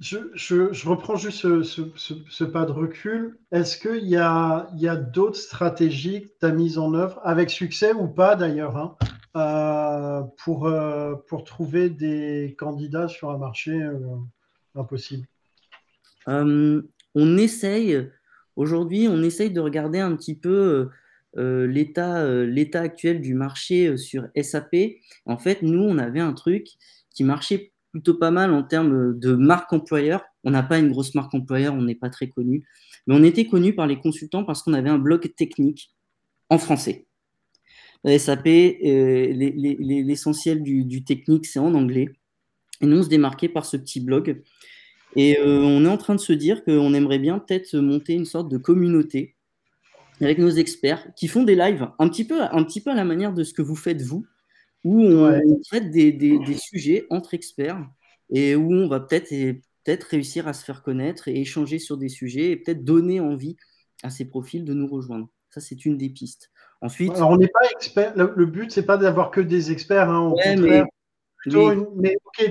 [0.00, 3.38] Je, reprends juste ce, pas de recul.
[3.52, 8.08] Est-ce qu'il y a, d'autres stratégies que tu as mises en œuvre, avec succès ou
[8.08, 8.96] pas d'ailleurs, hein,
[9.36, 13.98] euh, pour, euh, pour trouver des candidats sur un marché euh,
[14.74, 15.26] impossible?
[16.26, 18.08] On essaye,
[18.56, 20.88] aujourd'hui, on essaye de regarder un petit peu
[21.34, 24.76] l'état l'état actuel du marché sur SAP.
[25.26, 26.68] En fait, nous, on avait un truc
[27.10, 30.22] qui marchait plutôt pas mal en termes de marque employeur.
[30.44, 32.66] On n'a pas une grosse marque employeur, on n'est pas très connu,
[33.06, 35.92] mais on était connu par les consultants parce qu'on avait un blog technique
[36.48, 37.06] en français.
[38.04, 42.08] SAP, euh, l'essentiel du, technique, c'est en anglais.
[42.80, 44.42] Et nous, on se démarquait par ce petit blog.
[45.16, 48.24] Et euh, on est en train de se dire qu'on aimerait bien peut-être monter une
[48.24, 49.36] sorte de communauté
[50.20, 53.04] avec nos experts qui font des lives un petit peu, un petit peu à la
[53.04, 54.24] manière de ce que vous faites vous,
[54.84, 57.84] où on, traite des, sujets entre experts
[58.30, 59.30] et où on va peut-être
[59.84, 63.56] peut réussir à se faire connaître et échanger sur des sujets et peut-être donner envie
[64.02, 65.28] à ces profils de nous rejoindre.
[65.50, 66.50] Ça, c'est une des pistes.
[66.80, 68.14] Ensuite, Alors, on n'est pas expert.
[68.16, 70.08] Le, but, c'est pas d'avoir que des experts.
[70.08, 72.50] Hein, mais, ok,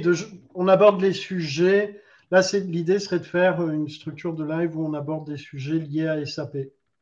[0.53, 2.01] on aborde les sujets.
[2.31, 6.07] Là, l'idée serait de faire une structure de live où on aborde des sujets liés
[6.07, 6.57] à SAP.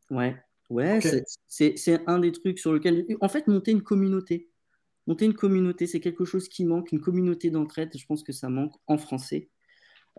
[0.10, 0.38] Ouais,
[0.70, 1.00] ouais,
[1.48, 4.50] c'est un des trucs sur lequel, en fait, monter une communauté.
[5.08, 8.50] Monter une communauté, c'est quelque chose qui manque, une communauté d'entraide, je pense que ça
[8.50, 9.50] manque en français.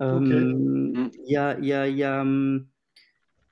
[0.00, 2.24] Y a, y a, y a,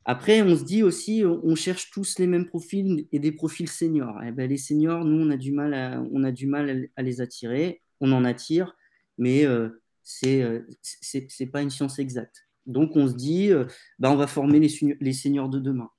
[0.09, 4.23] après, on se dit aussi, on cherche tous les mêmes profils et des profils seniors.
[4.25, 7.03] Eh ben, les seniors, nous, on a du mal à, on a du mal à
[7.03, 7.83] les attirer.
[8.01, 8.77] On en attire,
[9.19, 12.47] mais euh, c'est euh, c'est pas une science exacte.
[12.67, 13.65] Donc, on se dit, euh,
[13.99, 15.91] ben, on va former les, les seniors de demain.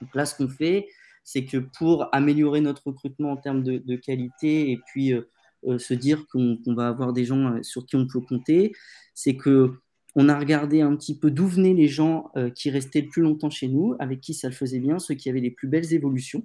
[0.00, 0.86] Donc là, ce qu'on fait,
[1.24, 5.22] c'est que pour améliorer notre recrutement en termes de, qualité et puis euh,
[5.66, 8.72] euh, se dire qu'on va avoir des gens euh, sur qui on peut compter,
[9.14, 9.74] c'est que
[10.16, 13.48] on a regardé un petit peu d'où venaient les gens qui restaient le plus longtemps
[13.48, 16.44] chez nous, avec qui ça le faisait bien, ceux qui avaient les plus belles évolutions.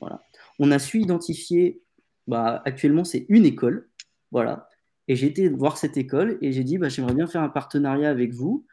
[0.00, 0.20] Voilà.
[0.58, 1.80] On a su identifier,
[2.26, 3.88] bah, actuellement c'est une école,
[4.32, 4.68] voilà.
[5.06, 8.10] Et j'ai été voir cette école et j'ai dit, bah, j'aimerais bien faire un partenariat
[8.10, 8.66] avec vous.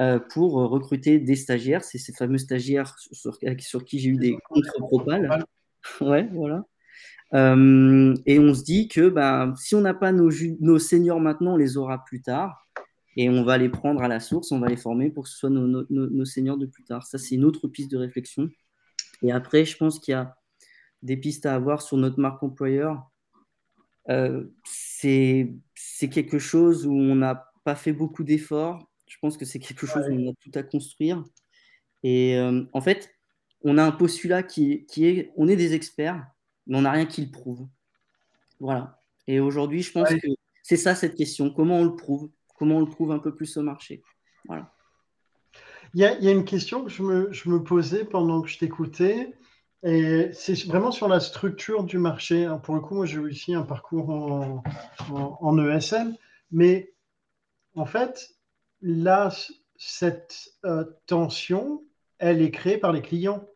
[0.00, 1.84] Euh, pour recruter des stagiaires.
[1.84, 3.38] C'est ces fameux stagiaires sur,
[3.84, 5.44] qui j'ai eu des contre-propales.
[6.00, 6.64] ouais, voilà.
[7.34, 10.30] Euh, et on se dit que bah, si on n'a pas nos,
[10.60, 12.66] nos, seniors maintenant, on les aura plus tard.
[13.16, 15.36] Et on va les prendre à la source, on va les former pour que ce
[15.36, 17.06] soit nos, nos, seniors de plus tard.
[17.06, 18.48] Ça, c'est une autre piste de réflexion.
[19.22, 20.34] Et après, je pense qu'il y a
[21.02, 23.10] des pistes à avoir sur notre marque employeur.
[24.08, 25.52] Euh, c'est
[26.10, 28.89] quelque chose où on n'a pas fait beaucoup d'efforts.
[29.10, 31.24] Je pense que c'est quelque chose où on a tout à construire.
[32.04, 33.10] Et euh, en fait,
[33.62, 36.24] on a un postulat qui, qui, est on est des experts,
[36.68, 37.66] mais on n'a rien qui le prouve.
[38.60, 39.02] Voilà.
[39.26, 40.28] Et aujourd'hui, je pense que
[40.62, 41.50] c'est ça cette question.
[41.50, 42.30] Comment on le prouve?
[42.56, 44.00] Comment on le prouve un peu plus au marché?
[44.46, 44.72] Voilà.
[45.94, 48.42] Il y, a, il y a une question que je me, je me, posais pendant
[48.42, 49.34] que je t'écoutais.
[49.82, 52.44] Et c'est vraiment sur la structure du marché.
[52.44, 52.58] Hein.
[52.58, 54.62] Pour le coup, moi, j'ai aussi un parcours en,
[55.10, 56.16] en, en ESL.
[56.52, 56.94] Mais
[57.74, 58.39] en fait,
[58.82, 59.30] là,
[59.76, 61.82] cette euh, tension,
[62.18, 63.46] elle est créée par les clients.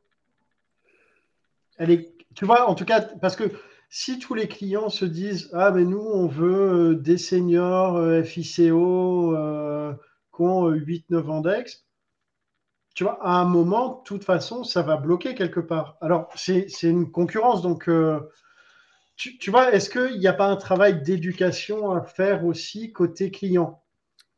[1.76, 3.44] Elle est, tu vois, en tout cas, parce que
[3.90, 8.22] si tous les clients se disent Ah, mais nous, on veut euh, des seniors euh,
[8.22, 9.36] FICO
[10.34, 11.84] qui ont 8-9 ans d'ex,
[12.94, 15.96] tu vois, à un moment, de toute façon, ça va bloquer quelque part.
[16.00, 17.88] Alors, c'est une concurrence, donc.
[19.16, 23.30] Tu, tu, vois, est-ce qu'il n'y a pas un travail d'éducation à faire aussi côté
[23.30, 23.83] client?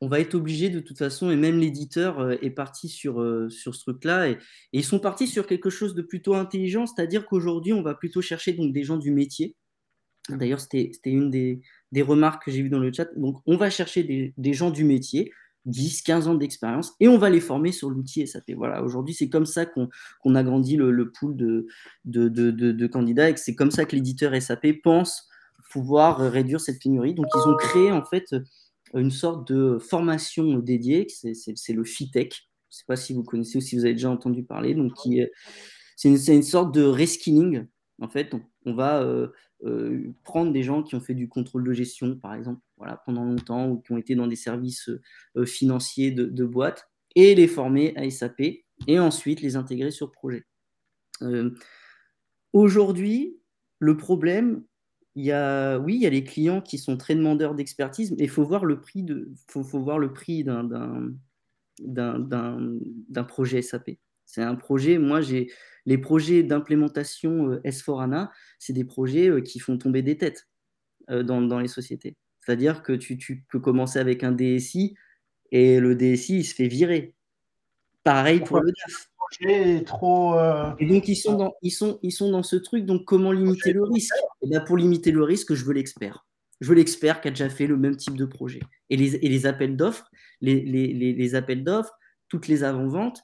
[0.01, 3.49] On va être obligé de toute façon, et même l'éditeur euh, est parti sur, euh,
[3.49, 4.39] sur ce truc-là, et,
[4.73, 8.53] ils sont partis sur quelque chose de plutôt intelligent, c'est-à-dire qu'aujourd'hui, on va plutôt chercher
[8.53, 9.57] donc, des gens du métier.
[10.29, 11.63] D'ailleurs, c'était une des,
[12.03, 13.09] remarques que j'ai vues dans le chat.
[13.17, 15.33] Donc, on va chercher des, gens du métier,
[15.67, 18.51] 10, 15 ans d'expérience, et on va les former sur l'outil SAP.
[18.57, 21.69] Voilà, aujourd'hui, c'est comme ça qu'on a grandi le, pool de,
[22.05, 25.29] de, de candidats, et c'est comme ça que l'éditeur SAP pense
[25.71, 27.15] pouvoir réduire cette pénurie.
[27.15, 28.35] Donc, ils ont créé, en fait,
[28.97, 32.35] une sorte de formation dédiée, c'est le FITEC.
[32.35, 34.75] Je ne sais pas si vous connaissez ou si vous avez déjà entendu parler.
[34.75, 34.93] Donc,
[35.97, 37.67] c'est une, sorte de reskilling.
[38.01, 38.35] En fait,
[38.65, 39.29] on, va euh,
[39.65, 43.25] euh, prendre des gens qui ont fait du contrôle de gestion, par exemple, voilà, pendant
[43.25, 44.91] longtemps, ou qui ont été dans des services
[45.37, 48.41] euh, financiers de, de boîtes, et les former à SAP,
[48.87, 50.45] et ensuite les intégrer sur projet.
[52.53, 53.39] Aujourd'hui,
[53.79, 54.65] le problème,
[55.17, 58.25] il y a, oui, il y a les clients qui sont très demandeurs d'expertise, mais
[58.25, 60.63] il faut voir le prix de, faut, faut voir le prix d'un,
[61.81, 63.93] d'un, projet SAP.
[64.27, 65.51] C'est un projet, moi j'ai
[65.87, 70.49] les projets d'implémentation euh, S4ANA, c'est des projets euh, qui font tomber des têtes
[71.09, 72.17] euh, dans, dans les sociétés.
[72.41, 74.97] C'est-à-dire que tu, tu, peux commencer avec un DSI
[75.51, 77.15] et le DSI il se fait virer.
[78.05, 79.09] Pareil pour le DAF.
[79.85, 80.39] Trop.
[80.39, 82.85] Euh, et donc ils sont dans ils sont ils sont dans ce truc.
[82.85, 86.27] Donc comment limiter le risque et eh pour limiter le risque, je veux l'expert.
[86.61, 88.61] Je veux l'expert qui a déjà fait le même type de projet.
[88.91, 90.09] Et les, et les appels d'offres,
[90.41, 91.93] les, les, les, appels d'offres,
[92.29, 93.23] toutes les avant-ventes,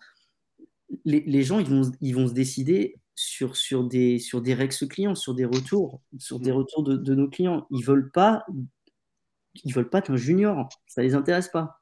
[1.07, 5.15] les, gens ils vont, ils vont se décider sur, sur, des, sur des rex clients,
[5.15, 7.67] sur des retours, sur des retours de, de nos clients.
[7.71, 8.45] Ils veulent pas
[9.65, 11.81] ils veulent pas qu'un junior, ça les intéresse pas.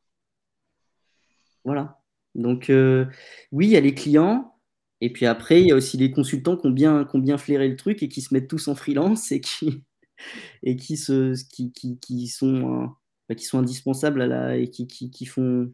[1.65, 2.00] Voilà.
[2.35, 3.07] Donc euh,
[3.53, 4.55] oui, il y a les clients,
[5.01, 8.03] et puis après, il y a aussi les consultants qui ont bien, flairé le truc
[8.03, 9.85] et qui se mettent tous en freelance et qui,
[10.63, 12.31] et qui, se, qui, qui,
[13.29, 15.73] bah, sont indispensables à et qui, qui, font,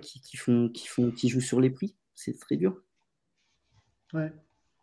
[0.00, 1.96] qui, qui jouent sur les prix.
[2.14, 2.76] C'est très dur.
[4.12, 4.32] Ouais.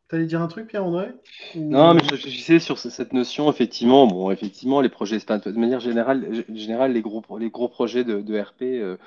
[0.09, 1.09] T'allais dire un truc, Pierre-André?
[1.53, 4.07] Non, mais je réfléchissais sur cette notion, effectivement.
[4.07, 8.63] Bon, effectivement, les projets, de manière générale, générale les, gros, les gros projets de, RP
[8.63, 8.97] euh,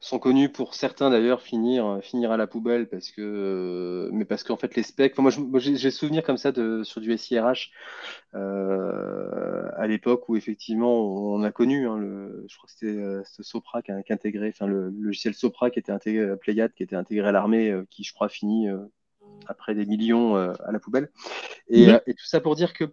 [0.00, 4.42] sont connus pour certains d'ailleurs finir, finir à la poubelle parce que, euh, mais parce
[4.42, 5.16] qu'en fait, les specs.
[5.16, 6.52] moi, j'ai souvenir comme ça
[6.82, 7.70] sur du SIRH
[8.34, 13.44] euh, à l'époque où effectivement on a connu, hein, le, je crois que c'était ce
[13.44, 17.28] Sopra qui, a, intégré, enfin le, logiciel Sopra qui était intégré, Playad qui était intégré
[17.28, 18.66] à l'armée, qui je crois finit
[19.46, 21.10] après des millions euh, à la poubelle.
[21.72, 22.84] Euh, et, tout ça pour dire que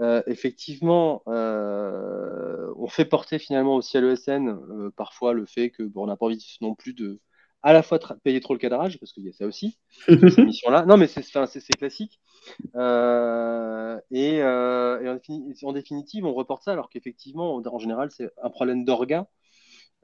[0.00, 6.06] euh, effectivement, on fait porter finalement aussi à l'ESN parfois le fait que bon, on
[6.06, 7.20] n'a pas envie non plus de
[7.64, 9.78] à la fois payer trop le cadrage, parce qu'il y a ça aussi,
[10.08, 10.84] cette mission-là.
[10.84, 11.22] Non, mais c'est
[11.78, 12.20] classique.
[12.74, 19.20] et, et en, définitive, on reporte ça alors qu'effectivement, en général, c'est un problème d'orga
[19.20, 19.41] euh,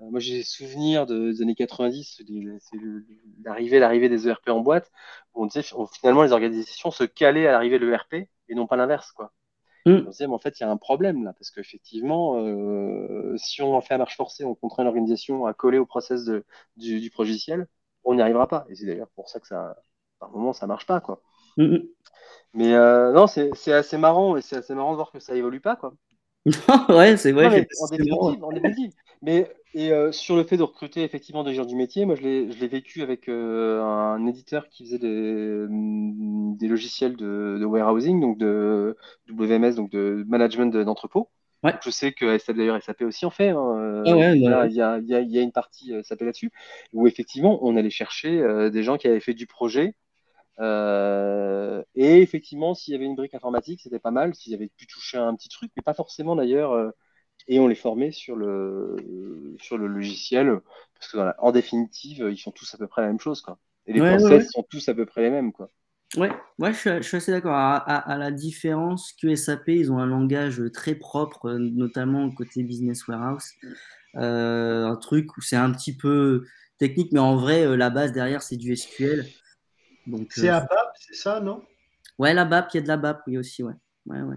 [0.00, 2.22] moi, j'ai souvenir de, des années 90,
[2.60, 2.78] c'est
[3.44, 4.90] l'arrivée, l'arrivée des ERP en boîte.
[5.34, 8.14] Où on disait finalement les organisations se calaient à l'arrivée de l'ERP
[8.48, 9.32] et non pas l'inverse, quoi.
[9.86, 10.04] Mm.
[10.06, 13.62] On disait, mais en fait, il y a un problème là, parce qu'effectivement, euh, si
[13.62, 16.44] on en fait à marche forcée, on contraint l'organisation à coller au process de,
[16.76, 17.66] du, du logiciel,
[18.04, 18.66] on n'y arrivera pas.
[18.68, 19.76] Et c'est d'ailleurs pour ça que ça,
[20.18, 21.22] par moment, ça marche pas, quoi.
[21.56, 21.88] Mm, mm.
[22.54, 25.60] Mais euh, non, c'est assez marrant et c'est assez marrant de voir que ça évolue
[25.60, 25.92] pas, quoi.
[26.88, 27.66] ouais, c'est vrai.
[29.22, 32.22] Mais et euh, sur le fait de recruter effectivement des gens du métier, moi je
[32.22, 38.20] l'ai vécu avec euh, un éditeur qui faisait des, mm, des logiciels de, de, warehousing,
[38.20, 38.96] donc de
[39.30, 41.28] WMS, donc de management d'entrepôt.
[41.64, 41.74] Ouais.
[41.84, 43.50] Je sais que d'ailleurs SAP aussi en fait.
[43.50, 44.02] Hein.
[44.06, 44.34] Ah il, y a,
[44.66, 46.50] il, y a, il, y a, une partie euh, SAP là-dessus,
[46.94, 49.94] où effectivement on allait chercher des gens qui avaient fait du projet.
[50.60, 54.34] et effectivement, s'il y avait une brique informatique, c'était pas mal.
[54.34, 56.92] S'ils avaient pu toucher un petit truc, mais pas forcément d'ailleurs
[57.48, 58.96] et on les formait sur le,
[59.58, 60.60] sur le logiciel,
[60.94, 63.40] parce que en définitive, ils font tous à peu près la même chose.
[63.40, 63.58] Quoi.
[63.86, 65.52] Et les process sont tous à peu près les mêmes.
[65.52, 65.70] Quoi.
[66.16, 67.54] Ouais, ouais je, suis, assez d'accord.
[67.54, 73.52] À, la différence que SAP, ils ont un langage très propre, notamment côté Business Warehouse.
[74.16, 76.46] Euh, un truc où c'est un petit peu
[76.78, 79.26] technique, mais en vrai, euh, la base derrière, c'est du SQL.
[80.30, 81.62] C'est euh, ABAP, c'est ça, non?
[82.18, 83.74] Ouais, la BAP, il y a de la BAP, oui, aussi, ouais.
[84.06, 84.36] ouais, ouais.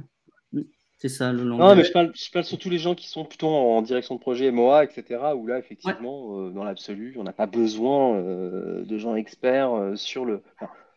[1.01, 1.67] C'est ça le langage.
[1.67, 4.19] Non, mais je parle, je parle surtout les gens qui sont plutôt en direction de
[4.19, 5.19] projet MOA, etc.
[5.35, 9.95] Où là, effectivement, euh, dans l'absolu, on n'a pas besoin euh, de gens experts euh,
[9.95, 10.43] sur le.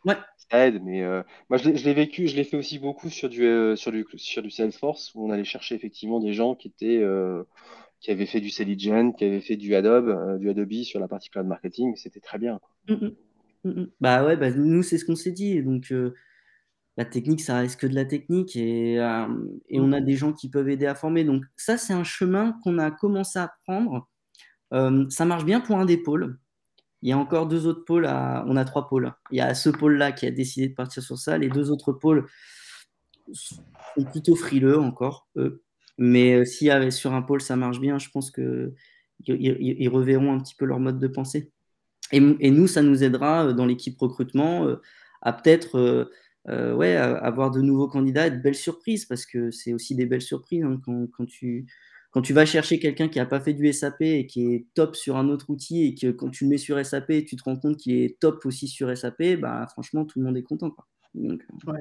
[0.05, 0.17] ouais.
[0.51, 1.03] Ça aide, mais
[1.49, 4.51] moi, je l'ai vécu, je l'ai fait aussi beaucoup sur du, sur, du, sur du
[4.51, 7.03] Salesforce, où on allait chercher effectivement des gens qui étaient.
[8.01, 11.31] qui avaient fait du Selligent, qui avaient fait du Adobe, du Adobe sur la partie
[11.31, 12.59] cloud marketing, c'était très bien.
[12.59, 12.97] Quoi.
[12.97, 13.71] Mm, mm.
[13.71, 15.63] Mm, bah ouais, bah, nous c'est ce qu'on s'est dit.
[15.63, 15.91] Donc
[16.97, 19.27] la technique, ça reste que de la technique et, euh,
[19.69, 20.05] et, on a mmh.
[20.05, 21.25] des gens qui peuvent aider à former.
[21.25, 24.09] Donc ça, c'est un chemin qu'on a commencé à prendre.
[24.73, 26.39] Euh, ça marche bien pour un des pôles.
[27.03, 28.07] Il y a encore deux autres pôles.
[28.07, 28.45] À...
[28.47, 29.13] On a trois pôles.
[29.33, 31.37] Il y a ce pôle-là qui a décidé de partir sur ça.
[31.37, 32.27] Les deux autres pôles
[33.33, 33.57] sont
[34.13, 35.63] plutôt frileux encore, eux.
[35.99, 38.73] Mais euh, si sur un pôle ça marche bien, je pense qu'ils
[39.27, 41.51] ils reverront un petit peu leur mode de pensée.
[42.13, 44.69] Et, et nous, ça nous aidera dans l'équipe recrutement
[45.23, 46.11] à peut-être
[46.49, 50.23] euh, ouais, avoir de nouveaux candidats, de belles surprises, parce que c'est aussi des belles
[50.23, 51.67] surprises hein, quand, quand, tu,
[52.11, 54.95] quand tu vas chercher quelqu'un qui n'a pas fait du SAP et qui est top
[54.95, 57.57] sur un autre outil, et que quand tu le mets sur SAP, tu te rends
[57.57, 60.71] compte qu'il est top aussi sur SAP, bah, franchement, tout le monde est content.
[60.71, 60.87] Quoi.
[61.15, 61.73] Donc, euh,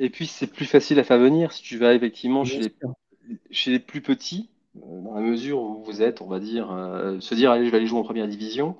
[0.00, 2.74] Et puis, c'est plus facile à faire venir si tu vas effectivement chez les,
[3.52, 6.66] chez les, plus petits, euh, dans la mesure où vous êtes, on va dire,
[7.20, 8.76] se dire, allez, je vais aller jouer en première division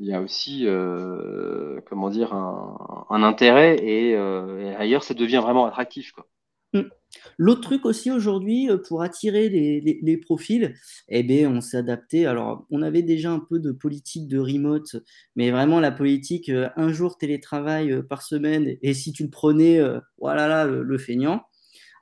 [0.00, 2.76] il y a aussi euh, comment dire un,
[3.10, 6.12] un intérêt euh, et, ailleurs, ça devient vraiment attractif.
[6.12, 6.26] Quoi.
[6.72, 6.88] Mm.
[7.36, 10.74] L'autre truc aussi aujourd'hui euh, pour attirer les, profils,
[11.08, 12.26] eh bien, on s'est adapté.
[12.26, 14.96] Alors, on avait déjà un peu de politique de remote,
[15.34, 19.80] mais vraiment la politique euh, un jour télétravail par semaine, et si tu le prenais,
[20.18, 21.42] voilà le, feignant.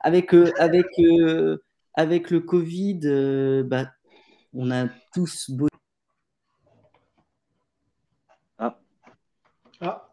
[0.01, 0.85] Avec, avec,
[1.95, 3.91] avec le Covid, bah,
[4.53, 5.67] on a tous beau.
[8.57, 8.79] Ah.
[9.81, 10.08] Ah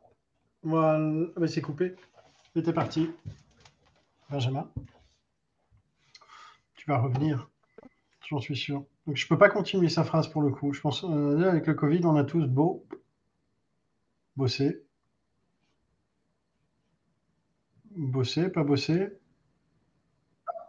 [0.66, 1.94] voilà, ah, c'est coupé.
[2.54, 3.10] C'était parti.
[4.28, 4.68] Benjamin.
[6.74, 7.48] Tu vas revenir,
[8.28, 8.84] j'en suis sûr.
[9.06, 10.72] Donc je peux pas continuer sa phrase pour le coup.
[10.72, 12.84] Je pense euh, avec le Covid, on a tous beau
[14.36, 14.82] bosser.
[17.96, 19.08] Bosser, pas bosser.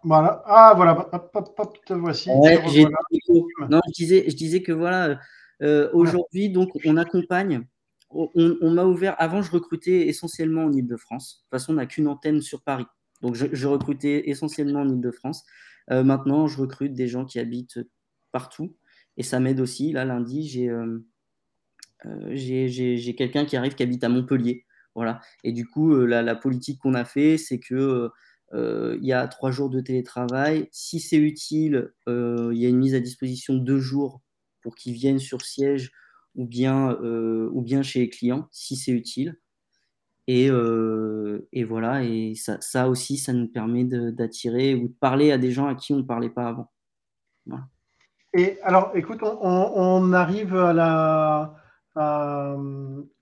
[0.03, 0.43] Voilà.
[0.45, 1.09] Ah, voilà.
[1.11, 2.29] Hop, hop, hop, te voici.
[2.29, 5.19] Non, je disais, je disais que voilà,
[5.61, 7.65] euh, aujourd'hui, donc, on accompagne.
[8.09, 9.15] On, m'a ouvert.
[9.19, 11.37] Avant, je recrutais essentiellement en Ile-de-France.
[11.37, 12.85] De toute façon, on n'a qu'une antenne sur Paris.
[13.21, 15.43] Donc, je, recrutais essentiellement en Ile-de-France.
[15.91, 17.79] Euh, maintenant, je recrute des gens qui habitent
[18.31, 18.75] partout.
[19.17, 19.91] Et ça m'aide aussi.
[19.91, 20.99] Là, lundi, j'ai euh,
[22.31, 24.65] j'ai quelqu'un qui arrive qui habite à Montpellier.
[24.95, 25.19] Voilà.
[25.43, 28.09] Et du coup, la, la politique qu'on a fait, c'est que
[28.53, 30.69] il y a trois jours de télétravail.
[30.71, 34.21] Si c'est utile, il y a une mise à disposition de deux jours
[34.61, 35.91] pour qu'ils viennent sur siège
[36.37, 39.37] ou bien, ou bien chez les clients, si c'est utile.
[40.27, 45.37] Et, et, voilà, et ça, ça, aussi, ça nous permet d'attirer ou de parler à
[45.37, 46.71] des gens à qui on ne parlait pas avant.
[48.33, 51.55] Et alors, écoute, on, on arrive à la,
[51.97, 52.55] à,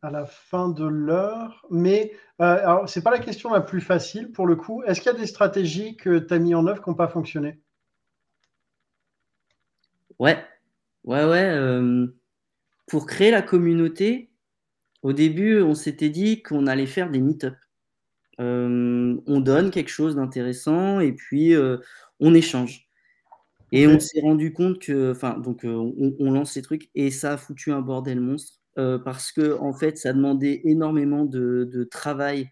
[0.03, 1.65] la fin de l'heure.
[1.69, 2.11] Mais
[2.41, 4.83] euh, ce n'est pas la question la plus facile pour le coup.
[4.83, 7.07] Est-ce qu'il y a des stratégies que tu as mis en œuvre qui n'ont pas
[7.07, 7.61] fonctionné?
[10.19, 10.43] Ouais,
[11.03, 12.07] ouais, ouais.
[12.85, 14.31] Euh, pour créer la communauté,
[15.01, 17.55] au début, on s'était dit qu'on allait faire des meet-up.
[18.39, 21.53] Euh, on donne quelque chose d'intéressant et puis
[22.19, 22.89] on échange.
[23.71, 27.33] Et on s'est rendu compte que, enfin, donc on, on, lance ces trucs et ça
[27.33, 28.59] a foutu un bordel monstre.
[28.77, 32.49] Euh, parce que en fait, ça demandait énormément de, travail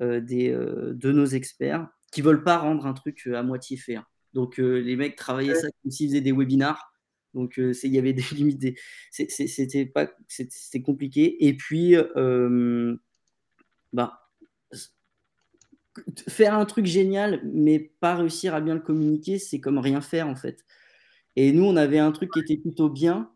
[0.00, 3.96] euh, des, euh, de nos experts qui veulent pas rendre un truc à moitié fait.
[3.96, 4.04] Hein.
[4.32, 6.89] Donc les mecs travaillaient ça comme s'ils faisaient des webinars.
[7.34, 8.78] Donc il y avait des limites,
[9.10, 10.10] c'était pas,
[10.84, 11.46] compliqué.
[11.46, 11.96] Et puis,
[13.92, 14.20] bah,
[16.28, 20.28] faire un truc génial, mais pas réussir à bien le communiquer, c'est comme rien faire
[20.28, 20.64] en fait.
[21.36, 23.30] Et nous, on avait un truc qui était plutôt bien,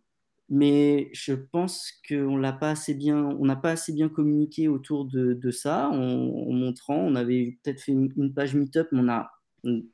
[0.49, 5.51] mais je pense qu'on pas assez bien, on n'a pas assez bien communiqué autour de,
[5.51, 9.31] ça, en, montrant, on avait peut-être fait une, page Meetup, mais on n'a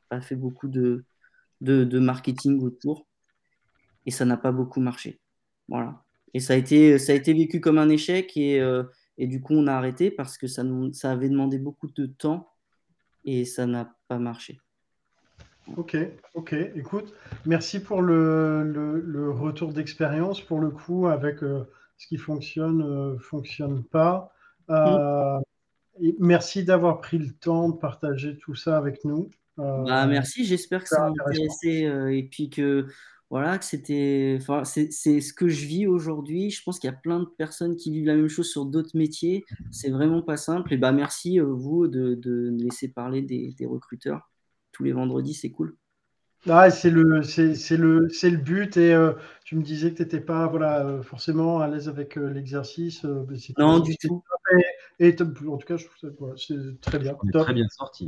[0.08, 1.04] pas fait beaucoup de,
[1.60, 3.06] de, marketing autour,
[4.06, 5.20] et ça n'a pas beaucoup marché.
[5.68, 6.02] Voilà.
[6.34, 8.84] Et ça a été, ça a été vécu comme un échec, et, euh,
[9.18, 12.48] et du coup on a arrêté parce que ça, ça avait demandé beaucoup de temps,
[13.24, 14.60] et ça n'a pas marché.
[15.76, 15.96] Ok,
[16.34, 16.54] ok.
[16.74, 17.14] Écoute,
[17.46, 20.40] merci pour le, retour d'expérience.
[20.40, 21.64] Pour le coup, avec euh,
[21.96, 24.32] ce qui fonctionne, euh, fonctionne pas.
[24.68, 25.38] Euh,
[26.18, 29.30] merci d'avoir pris le temps de partager tout ça avec nous.
[29.56, 32.86] Bah, merci, j'espère que ça a intéressé et puis que
[33.30, 34.36] voilà, que c'était.
[34.40, 36.50] Enfin, c'est ce que je vis aujourd'hui.
[36.50, 38.96] Je pense qu'il y a plein de personnes qui vivent la même chose sur d'autres
[38.96, 39.44] métiers.
[39.70, 40.74] C'est vraiment pas simple.
[40.74, 44.30] Et bah merci vous de, de laisser parler des, des recruteurs
[44.72, 45.76] tous les vendredis, c'est cool.
[46.48, 49.12] Ah, c'est le, c'est, le, c'est le but et euh,
[49.44, 53.04] tu me disais que tu n'étais pas voilà, euh, forcément à l'aise avec euh, l'exercice.
[53.58, 54.24] non, du tout.
[54.98, 57.14] Et, en tout cas, je trouve que c'est très bien.
[57.32, 58.06] Très bien sorti.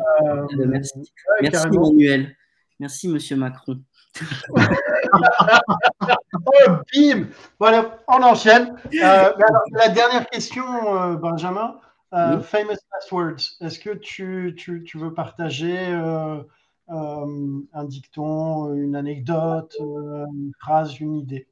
[0.57, 1.13] merci,
[1.43, 2.35] merci Emmanuel.
[2.83, 3.81] Merci, monsieur Macron.
[4.51, 4.61] oh,
[6.93, 7.29] bim
[7.61, 8.75] Voilà, on enchaîne.
[8.93, 10.65] la dernière question,
[11.15, 11.77] Benjamin.
[12.11, 13.57] Famous last words.
[13.61, 16.43] Est-ce que tu, tu, tu veux partager euh,
[16.89, 21.47] un dicton, une anecdote, euh, une phrase, une idée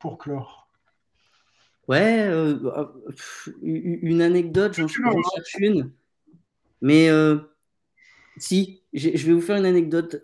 [0.00, 0.68] pour clore?
[1.86, 2.58] Ouais, euh,
[3.62, 5.92] une anecdote, j'en cherche une.
[6.82, 7.08] Mais
[8.36, 10.22] si, je vais vous faire une anecdote.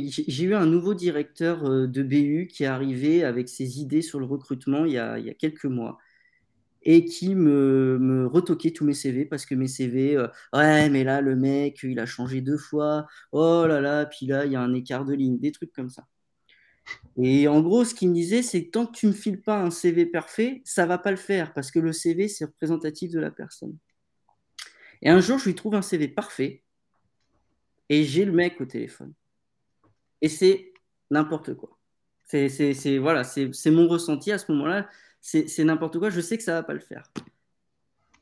[0.00, 4.26] J'ai eu un nouveau directeur de BU qui est arrivé avec ses idées sur le
[4.26, 5.98] recrutement il y a, quelques mois
[6.84, 11.20] et qui me, retoquait tous mes CV parce que mes CV, euh, ouais, mais là,
[11.20, 14.60] le mec, il a changé deux fois, oh là là, puis là, il y a
[14.60, 16.06] un écart de ligne, des trucs comme ça.
[17.16, 19.62] Et en gros, ce qu'il me disait, c'est tant que tu ne me files pas
[19.62, 23.20] un CV parfait, ça va pas le faire parce que le CV, c'est représentatif de
[23.20, 23.76] la personne.
[25.00, 26.63] Et un jour, je lui trouve un CV parfait
[27.88, 29.12] et j'ai le mec au téléphone.
[30.20, 30.72] Et c'est
[31.10, 31.78] n'importe quoi.
[32.24, 34.88] C'est voilà, c'est mon ressenti à ce moment-là
[35.24, 37.10] c'est n'importe quoi, je sais que ça va pas le faire.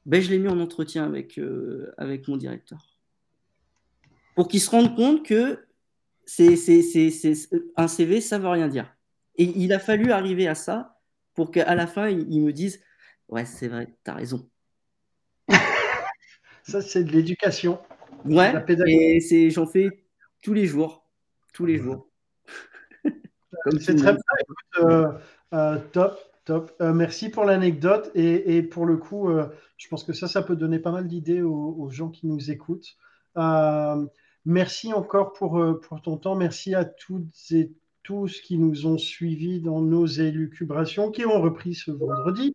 [0.06, 2.78] Ben, je l'ai mis en entretien avec, euh, avec mon directeur.
[4.36, 5.66] Pour qu'il se rende compte que
[6.24, 6.54] c'est
[7.76, 8.94] un CV, ça ne veut rien dire.
[9.34, 11.00] Et il a fallu arriver à ça
[11.34, 12.80] pour qu'à la fin, il, me dise
[13.28, 14.48] Ouais, c'est vrai, tu as raison.
[16.62, 17.80] ça, c'est de l'éducation.
[18.24, 18.52] Ouais,
[18.86, 20.04] et j'en fais
[20.42, 21.06] tous les jours.
[21.52, 22.08] Tous les jours.
[23.80, 24.22] c'est très bien.
[24.80, 25.12] Euh,
[25.52, 26.18] euh, top.
[26.44, 26.72] top.
[26.80, 29.30] merci pour l'anecdote et, pour le coup,
[29.76, 32.96] je pense que ça, ça peut donner pas mal d'idées aux, gens qui nous écoutent.
[34.44, 36.36] merci encore pour, pour ton temps.
[36.36, 41.74] Merci à toutes et tous qui nous ont suivis dans nos élucubrations, qui ont repris
[41.74, 42.54] ce vendredi.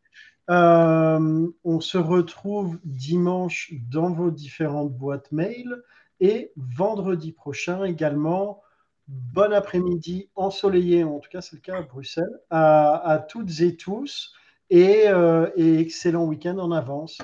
[0.50, 5.84] Euh, on se retrouve dimanche dans vos différentes boîtes mail
[6.20, 8.62] et vendredi prochain également.
[9.08, 14.34] Bon après-midi ensoleillé, en tout cas c'est le cas à Bruxelles, à, toutes et tous
[14.74, 17.18] euh, et, excellent week-end en avance.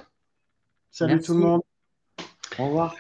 [0.92, 1.62] Salut tout le monde.
[2.60, 2.96] Au revoir.